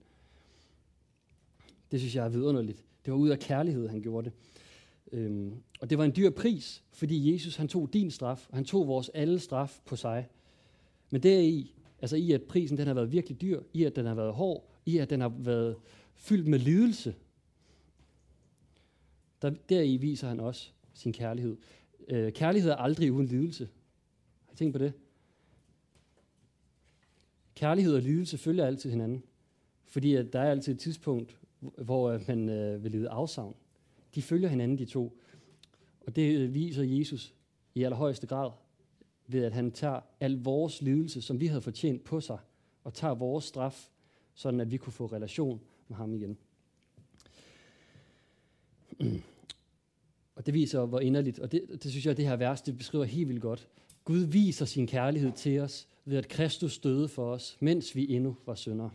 Det 1.90 2.00
synes 2.00 2.16
jeg 2.16 2.24
er 2.24 2.28
vidunderligt. 2.28 2.84
Det 3.04 3.12
var 3.12 3.18
ud 3.18 3.28
af 3.28 3.38
kærlighed, 3.38 3.88
han 3.88 4.02
gjorde 4.02 4.24
det. 4.24 4.32
Øhm, 5.12 5.54
og 5.80 5.90
det 5.90 5.98
var 5.98 6.04
en 6.04 6.12
dyr 6.16 6.30
pris, 6.30 6.84
fordi 6.92 7.32
Jesus 7.32 7.56
han 7.56 7.68
tog 7.68 7.92
din 7.92 8.10
straf, 8.10 8.46
og 8.48 8.56
han 8.56 8.64
tog 8.64 8.86
vores 8.86 9.08
alle 9.08 9.38
straf 9.38 9.80
på 9.84 9.96
sig. 9.96 10.28
Men 11.10 11.22
deri, 11.22 11.74
altså 12.00 12.16
i 12.16 12.32
at 12.32 12.42
prisen 12.42 12.78
den 12.78 12.86
har 12.86 12.94
været 12.94 13.12
virkelig 13.12 13.40
dyr, 13.40 13.62
i 13.72 13.84
at 13.84 13.96
den 13.96 14.06
har 14.06 14.14
været 14.14 14.32
hård, 14.32 14.70
i 14.86 14.98
at 14.98 15.10
den 15.10 15.20
har 15.20 15.32
været 15.38 15.76
fyldt 16.14 16.46
med 16.46 16.58
lidelse, 16.58 17.14
der, 19.42 19.50
deri 19.68 19.96
viser 19.96 20.28
han 20.28 20.40
også 20.40 20.72
sin 20.94 21.12
kærlighed. 21.12 21.56
Øh, 22.08 22.32
kærlighed 22.32 22.70
er 22.70 22.76
aldrig 22.76 23.12
uden 23.12 23.26
lidelse. 23.26 23.68
Har 24.46 24.52
I 24.52 24.56
tænkt 24.56 24.72
på 24.72 24.78
det? 24.78 24.92
Kærlighed 27.54 27.94
og 27.94 28.02
lidelse 28.02 28.38
følger 28.38 28.66
altid 28.66 28.90
hinanden. 28.90 29.22
Fordi 29.86 30.14
at 30.14 30.32
der 30.32 30.40
er 30.40 30.50
altid 30.50 30.72
et 30.74 30.80
tidspunkt, 30.80 31.38
hvor 31.60 32.10
øh, 32.10 32.20
man 32.28 32.48
øh, 32.48 32.84
vil 32.84 32.90
lide 32.90 33.08
afsavn. 33.08 33.54
De 34.14 34.22
følger 34.22 34.48
hinanden, 34.48 34.78
de 34.78 34.84
to. 34.84 35.18
Og 36.06 36.16
det 36.16 36.38
øh, 36.38 36.54
viser 36.54 36.82
Jesus 36.82 37.34
i 37.74 37.82
allerhøjeste 37.82 38.26
grad, 38.26 38.50
ved 39.26 39.44
at 39.44 39.52
han 39.52 39.72
tager 39.72 40.00
al 40.20 40.42
vores 40.42 40.82
lidelse, 40.82 41.22
som 41.22 41.40
vi 41.40 41.46
havde 41.46 41.60
fortjent 41.60 42.04
på 42.04 42.20
sig, 42.20 42.38
og 42.84 42.94
tager 42.94 43.14
vores 43.14 43.44
straf, 43.44 43.88
sådan 44.34 44.60
at 44.60 44.70
vi 44.70 44.76
kunne 44.76 44.92
få 44.92 45.06
relation 45.06 45.60
med 45.88 45.96
ham 45.96 46.14
igen. 46.14 46.38
Og 50.42 50.46
det 50.46 50.54
viser, 50.54 50.84
hvor 50.84 51.00
inderligt, 51.00 51.38
og 51.38 51.52
det, 51.52 51.62
det 51.82 51.90
synes 51.90 52.06
jeg, 52.06 52.16
det 52.16 52.26
her 52.26 52.36
vers, 52.36 52.62
det 52.62 52.78
beskriver 52.78 53.04
helt 53.04 53.28
vildt 53.28 53.42
godt. 53.42 53.68
Gud 54.04 54.18
viser 54.18 54.64
sin 54.64 54.86
kærlighed 54.86 55.32
til 55.32 55.60
os, 55.60 55.88
ved 56.04 56.18
at 56.18 56.28
Kristus 56.28 56.78
døde 56.78 57.08
for 57.08 57.32
os, 57.32 57.56
mens 57.60 57.96
vi 57.96 58.14
endnu 58.14 58.36
var 58.46 58.54
syndere. 58.54 58.90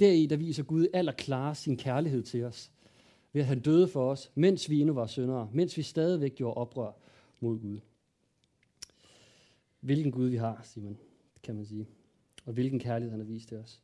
Deri, 0.00 0.26
der 0.26 0.36
viser 0.36 0.62
Gud 0.62 0.86
allerklare 0.92 1.54
sin 1.54 1.76
kærlighed 1.76 2.22
til 2.22 2.44
os, 2.44 2.70
ved 3.32 3.42
at 3.42 3.46
han 3.48 3.60
døde 3.60 3.88
for 3.88 4.10
os, 4.10 4.30
mens 4.34 4.70
vi 4.70 4.80
endnu 4.80 4.94
var 4.94 5.06
syndere, 5.06 5.50
mens 5.52 5.76
vi 5.76 5.82
stadigvæk 5.82 6.34
gjorde 6.34 6.54
oprør 6.54 6.92
mod 7.40 7.58
Gud. 7.58 7.78
Hvilken 9.80 10.12
Gud 10.12 10.28
vi 10.28 10.36
har, 10.36 10.60
Simon, 10.64 10.98
kan 11.42 11.54
man 11.54 11.66
sige. 11.66 11.86
Og 12.44 12.52
hvilken 12.52 12.78
kærlighed 12.78 13.10
han 13.10 13.20
har 13.20 13.26
vist 13.26 13.48
til 13.48 13.56
os. 13.56 13.80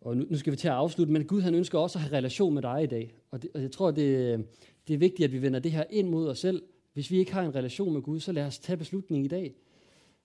Og 0.00 0.16
nu, 0.16 0.26
nu 0.30 0.36
skal 0.36 0.50
vi 0.50 0.56
til 0.56 0.68
at 0.68 0.74
afslutte, 0.74 1.12
men 1.12 1.24
Gud 1.24 1.40
han 1.40 1.54
ønsker 1.54 1.78
også 1.78 1.98
at 1.98 2.02
have 2.02 2.16
relation 2.16 2.54
med 2.54 2.62
dig 2.62 2.82
i 2.82 2.86
dag. 2.86 3.14
Og, 3.30 3.42
det, 3.42 3.50
og 3.54 3.62
jeg 3.62 3.70
tror, 3.70 3.90
det, 3.90 4.46
det 4.88 4.94
er 4.94 4.98
vigtigt, 4.98 5.24
at 5.24 5.32
vi 5.32 5.42
vender 5.42 5.60
det 5.60 5.72
her 5.72 5.84
ind 5.90 6.08
mod 6.08 6.28
os 6.28 6.38
selv. 6.38 6.62
Hvis 6.92 7.10
vi 7.10 7.18
ikke 7.18 7.32
har 7.32 7.42
en 7.42 7.54
relation 7.54 7.92
med 7.92 8.02
Gud, 8.02 8.20
så 8.20 8.32
lad 8.32 8.44
os 8.44 8.58
tage 8.58 8.76
beslutningen 8.76 9.24
i 9.24 9.28
dag 9.28 9.54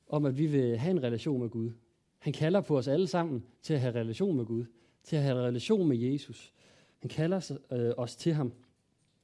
om, 0.07 0.25
at 0.25 0.37
vi 0.37 0.45
vil 0.45 0.77
have 0.77 0.91
en 0.91 1.03
relation 1.03 1.41
med 1.41 1.49
Gud. 1.49 1.71
Han 2.19 2.33
kalder 2.33 2.61
på 2.61 2.77
os 2.77 2.87
alle 2.87 3.07
sammen 3.07 3.43
til 3.61 3.73
at 3.73 3.79
have 3.79 3.95
relation 3.95 4.37
med 4.37 4.45
Gud, 4.45 4.65
til 5.03 5.15
at 5.15 5.21
have 5.21 5.39
en 5.39 5.45
relation 5.45 5.87
med 5.87 5.97
Jesus. 5.97 6.53
Han 6.99 7.09
kalder 7.09 7.57
øh, 7.71 7.91
os 7.97 8.15
til 8.15 8.33
ham. 8.33 8.53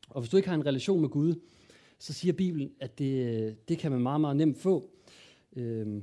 Og 0.09 0.21
hvis 0.21 0.29
du 0.29 0.37
ikke 0.37 0.49
har 0.49 0.55
en 0.55 0.65
relation 0.65 1.01
med 1.01 1.09
Gud, 1.09 1.35
så 1.99 2.13
siger 2.13 2.33
Bibelen, 2.33 2.71
at 2.79 2.99
det, 2.99 3.69
det 3.69 3.77
kan 3.77 3.91
man 3.91 4.01
meget, 4.01 4.21
meget 4.21 4.37
nemt 4.37 4.57
få. 4.57 4.89
Øh, 5.55 6.01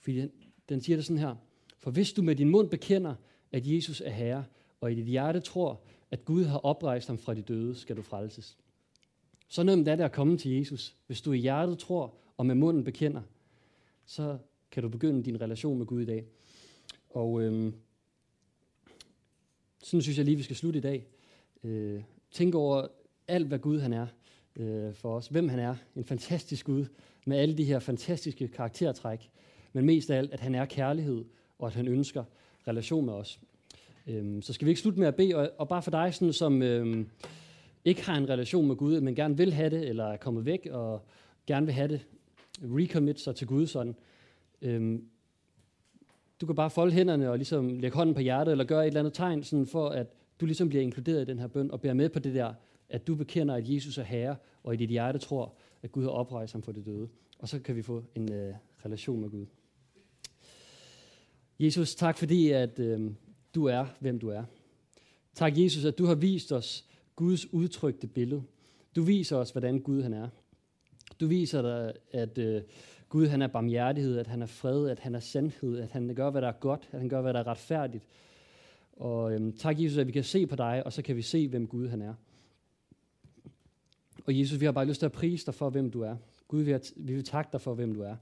fordi 0.00 0.20
den, 0.20 0.30
den 0.68 0.80
siger 0.80 0.96
det 0.96 1.04
sådan 1.04 1.18
her. 1.18 1.36
For 1.78 1.90
hvis 1.90 2.12
du 2.12 2.22
med 2.22 2.36
din 2.36 2.48
mund 2.48 2.68
bekender, 2.68 3.14
at 3.52 3.66
Jesus 3.66 4.00
er 4.00 4.10
Herre, 4.10 4.44
og 4.80 4.92
i 4.92 4.94
dit 4.94 5.06
hjerte 5.06 5.40
tror, 5.40 5.80
at 6.10 6.24
Gud 6.24 6.44
har 6.44 6.58
oprejst 6.58 7.06
ham 7.06 7.18
fra 7.18 7.34
de 7.34 7.42
døde, 7.42 7.74
skal 7.74 7.96
du 7.96 8.02
frelses. 8.02 8.58
Så 9.48 9.62
nemt 9.62 9.88
er 9.88 9.96
det 9.96 10.04
at 10.04 10.12
komme 10.12 10.38
til 10.38 10.50
Jesus. 10.50 10.96
Hvis 11.06 11.20
du 11.20 11.32
i 11.32 11.38
hjertet 11.38 11.78
tror, 11.78 12.14
og 12.36 12.46
med 12.46 12.54
munden 12.54 12.84
bekender, 12.84 13.22
så 14.04 14.38
kan 14.70 14.82
du 14.82 14.88
begynde 14.88 15.22
din 15.22 15.40
relation 15.40 15.78
med 15.78 15.86
Gud 15.86 16.02
i 16.02 16.04
dag. 16.04 16.24
Og 17.10 17.42
øhm, 17.42 17.74
sådan 19.82 20.02
synes 20.02 20.18
jeg 20.18 20.24
lige, 20.24 20.36
vi 20.36 20.42
skal 20.42 20.56
slutte 20.56 20.78
i 20.78 20.82
dag. 20.82 21.06
Øh, 21.64 22.02
tænk 22.30 22.54
over 22.54 22.86
alt, 23.28 23.46
hvad 23.46 23.58
Gud 23.58 23.80
han 23.80 23.92
er 23.92 24.06
øh, 24.56 24.94
for 24.94 25.16
os. 25.16 25.28
Hvem 25.28 25.48
han 25.48 25.58
er. 25.58 25.76
En 25.96 26.04
fantastisk 26.04 26.66
Gud 26.66 26.86
med 27.26 27.38
alle 27.38 27.56
de 27.56 27.64
her 27.64 27.78
fantastiske 27.78 28.48
karaktertræk. 28.48 29.30
Men 29.72 29.86
mest 29.86 30.10
af 30.10 30.18
alt, 30.18 30.32
at 30.32 30.40
han 30.40 30.54
er 30.54 30.64
kærlighed, 30.64 31.24
og 31.58 31.66
at 31.66 31.74
han 31.74 31.88
ønsker 31.88 32.24
relation 32.68 33.06
med 33.06 33.12
os. 33.12 33.40
Øhm, 34.06 34.42
så 34.42 34.52
skal 34.52 34.66
vi 34.66 34.70
ikke 34.70 34.80
slutte 34.80 34.98
med 34.98 35.08
at 35.08 35.14
bede, 35.14 35.34
og, 35.34 35.50
og 35.58 35.68
bare 35.68 35.82
for 35.82 35.90
dig, 35.90 36.14
sådan, 36.14 36.32
som 36.32 36.62
øhm, 36.62 37.08
ikke 37.84 38.06
har 38.06 38.16
en 38.16 38.28
relation 38.28 38.66
med 38.66 38.76
Gud, 38.76 39.00
men 39.00 39.14
gerne 39.14 39.36
vil 39.36 39.52
have 39.52 39.70
det, 39.70 39.88
eller 39.88 40.04
er 40.04 40.16
kommet 40.16 40.44
væk 40.44 40.68
og 40.70 41.06
gerne 41.46 41.66
vil 41.66 41.74
have 41.74 41.88
det, 41.88 42.06
recommit 42.62 43.20
sig 43.20 43.36
til 43.36 43.46
Gud 43.46 43.66
sådan. 43.66 43.94
Øhm, 44.62 45.04
du 46.40 46.46
kan 46.46 46.54
bare 46.54 46.70
folde 46.70 46.92
hænderne 46.92 47.30
og 47.30 47.36
ligesom 47.36 47.78
lægge 47.78 47.96
hånden 47.96 48.14
på 48.14 48.20
hjertet, 48.20 48.52
eller 48.52 48.64
gøre 48.64 48.82
et 48.82 48.86
eller 48.86 49.00
andet 49.00 49.14
tegn, 49.14 49.42
sådan 49.42 49.66
for 49.66 49.88
at 49.88 50.06
du 50.40 50.46
ligesom 50.46 50.68
bliver 50.68 50.82
inkluderet 50.82 51.22
i 51.22 51.24
den 51.24 51.38
her 51.38 51.46
bøn, 51.46 51.70
og 51.70 51.80
bærer 51.80 51.94
med 51.94 52.08
på 52.08 52.18
det 52.18 52.34
der, 52.34 52.54
at 52.88 53.06
du 53.06 53.14
bekender, 53.14 53.54
at 53.54 53.68
Jesus 53.68 53.98
er 53.98 54.02
Herre, 54.02 54.36
og 54.62 54.74
i 54.74 54.76
dit 54.76 54.90
hjerte 54.90 55.18
tror, 55.18 55.54
at 55.82 55.92
Gud 55.92 56.02
har 56.02 56.10
oprejst 56.10 56.52
ham 56.52 56.62
for 56.62 56.72
det 56.72 56.86
døde. 56.86 57.08
Og 57.38 57.48
så 57.48 57.60
kan 57.60 57.76
vi 57.76 57.82
få 57.82 58.04
en 58.14 58.32
øh, 58.32 58.54
relation 58.84 59.20
med 59.20 59.30
Gud. 59.30 59.46
Jesus, 61.62 61.94
tak 61.94 62.18
fordi, 62.18 62.50
at 62.50 62.78
øh, 62.78 63.10
du 63.54 63.64
er, 63.64 63.86
hvem 64.00 64.18
du 64.18 64.28
er. 64.28 64.44
Tak, 65.34 65.58
Jesus, 65.58 65.84
at 65.84 65.98
du 65.98 66.04
har 66.04 66.14
vist 66.14 66.52
os 66.52 66.84
Guds 67.16 67.52
udtrykte 67.52 68.06
billede. 68.06 68.42
Du 68.96 69.02
viser 69.02 69.36
os, 69.36 69.50
hvordan 69.50 69.80
Gud 69.80 70.02
han 70.02 70.12
er. 70.12 70.28
Du 71.20 71.26
viser 71.26 71.62
dig, 71.62 71.92
at 72.10 72.38
øh, 72.38 72.62
Gud 73.08 73.26
han 73.26 73.42
er 73.42 73.46
barmhjertighed, 73.46 74.18
at 74.18 74.26
han 74.26 74.42
er 74.42 74.46
fred, 74.46 74.88
at 74.88 74.98
han 74.98 75.14
er 75.14 75.20
sandhed, 75.20 75.78
at 75.78 75.90
han 75.90 76.14
gør, 76.14 76.30
hvad 76.30 76.42
der 76.42 76.48
er 76.48 76.60
godt, 76.60 76.88
at 76.92 76.98
han 76.98 77.08
gør, 77.08 77.20
hvad 77.20 77.32
der 77.34 77.40
er 77.40 77.46
retfærdigt. 77.46 78.04
Og 78.92 79.34
øhm, 79.34 79.52
tak, 79.52 79.80
Jesus, 79.80 79.98
at 79.98 80.06
vi 80.06 80.12
kan 80.12 80.24
se 80.24 80.46
på 80.46 80.56
dig, 80.56 80.86
og 80.86 80.92
så 80.92 81.02
kan 81.02 81.16
vi 81.16 81.22
se, 81.22 81.48
hvem 81.48 81.66
Gud 81.66 81.88
han 81.88 82.02
er. 82.02 82.14
Og 84.26 84.38
Jesus, 84.38 84.60
vi 84.60 84.64
har 84.64 84.72
bare 84.72 84.86
lyst 84.86 84.98
til 84.98 85.06
at 85.06 85.12
prise 85.12 85.46
dig 85.46 85.54
for, 85.54 85.70
hvem 85.70 85.90
du 85.90 86.00
er. 86.00 86.16
Gud, 86.48 86.62
vi, 86.62 86.70
har 86.70 86.80
vi 86.96 87.14
vil 87.14 87.24
takke 87.24 87.48
dig 87.52 87.60
for, 87.60 87.74
hvem 87.74 87.94
du 87.94 88.02
er. 88.02 88.16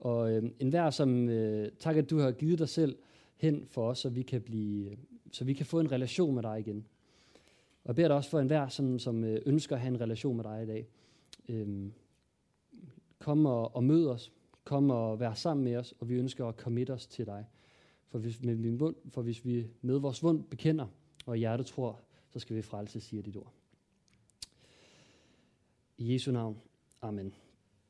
Og 0.00 0.32
øh, 0.32 0.42
enhver, 0.58 0.90
som 0.90 1.28
øh, 1.28 1.70
tak, 1.78 1.96
at 1.96 2.10
du 2.10 2.18
har 2.18 2.30
givet 2.30 2.58
dig 2.58 2.68
selv 2.68 2.98
hen 3.36 3.66
for 3.66 3.88
os, 3.88 3.98
så 3.98 4.08
vi 4.08 4.22
kan, 4.22 4.40
blive, 4.42 4.90
øh, 4.90 4.96
så 5.32 5.44
vi 5.44 5.52
kan 5.52 5.66
få 5.66 5.80
en 5.80 5.92
relation 5.92 6.34
med 6.34 6.42
dig 6.42 6.60
igen. 6.60 6.86
Og 7.84 7.88
jeg 7.88 7.94
beder 7.94 8.08
dig 8.08 8.16
også 8.16 8.30
for 8.30 8.40
enhver, 8.40 8.68
som, 8.68 8.98
som 8.98 9.24
øh, 9.24 9.42
ønsker 9.46 9.76
at 9.76 9.82
have 9.82 9.94
en 9.94 10.00
relation 10.00 10.36
med 10.36 10.44
dig 10.44 10.62
i 10.62 10.66
dag. 10.66 10.86
Øh, 11.48 11.90
kom 13.18 13.46
og, 13.46 13.76
og 13.76 13.84
mød 13.84 14.06
os. 14.06 14.32
Kom 14.64 14.90
og 14.90 15.20
vær 15.20 15.34
sammen 15.34 15.64
med 15.64 15.76
os, 15.76 15.94
og 16.00 16.08
vi 16.08 16.14
ønsker 16.14 16.46
at 16.46 16.54
committe 16.54 16.90
os 16.90 17.06
til 17.06 17.26
dig. 17.26 17.46
For 18.08 18.18
hvis, 18.18 18.42
med 18.42 18.56
min 18.56 18.78
mund, 18.78 18.94
for 19.08 19.22
hvis 19.22 19.44
vi 19.44 19.66
med 19.82 19.98
vores 19.98 20.22
vund 20.22 20.44
bekender, 20.44 20.86
og 21.26 21.36
hjertet 21.36 21.66
tror, 21.66 22.00
så 22.30 22.38
skal 22.38 22.56
vi 22.56 22.62
frelse, 22.62 23.00
siger 23.00 23.22
dit 23.22 23.36
ord. 23.36 23.52
I 25.98 26.12
Jesu 26.12 26.32
navn. 26.32 26.56
Amen. 27.02 27.47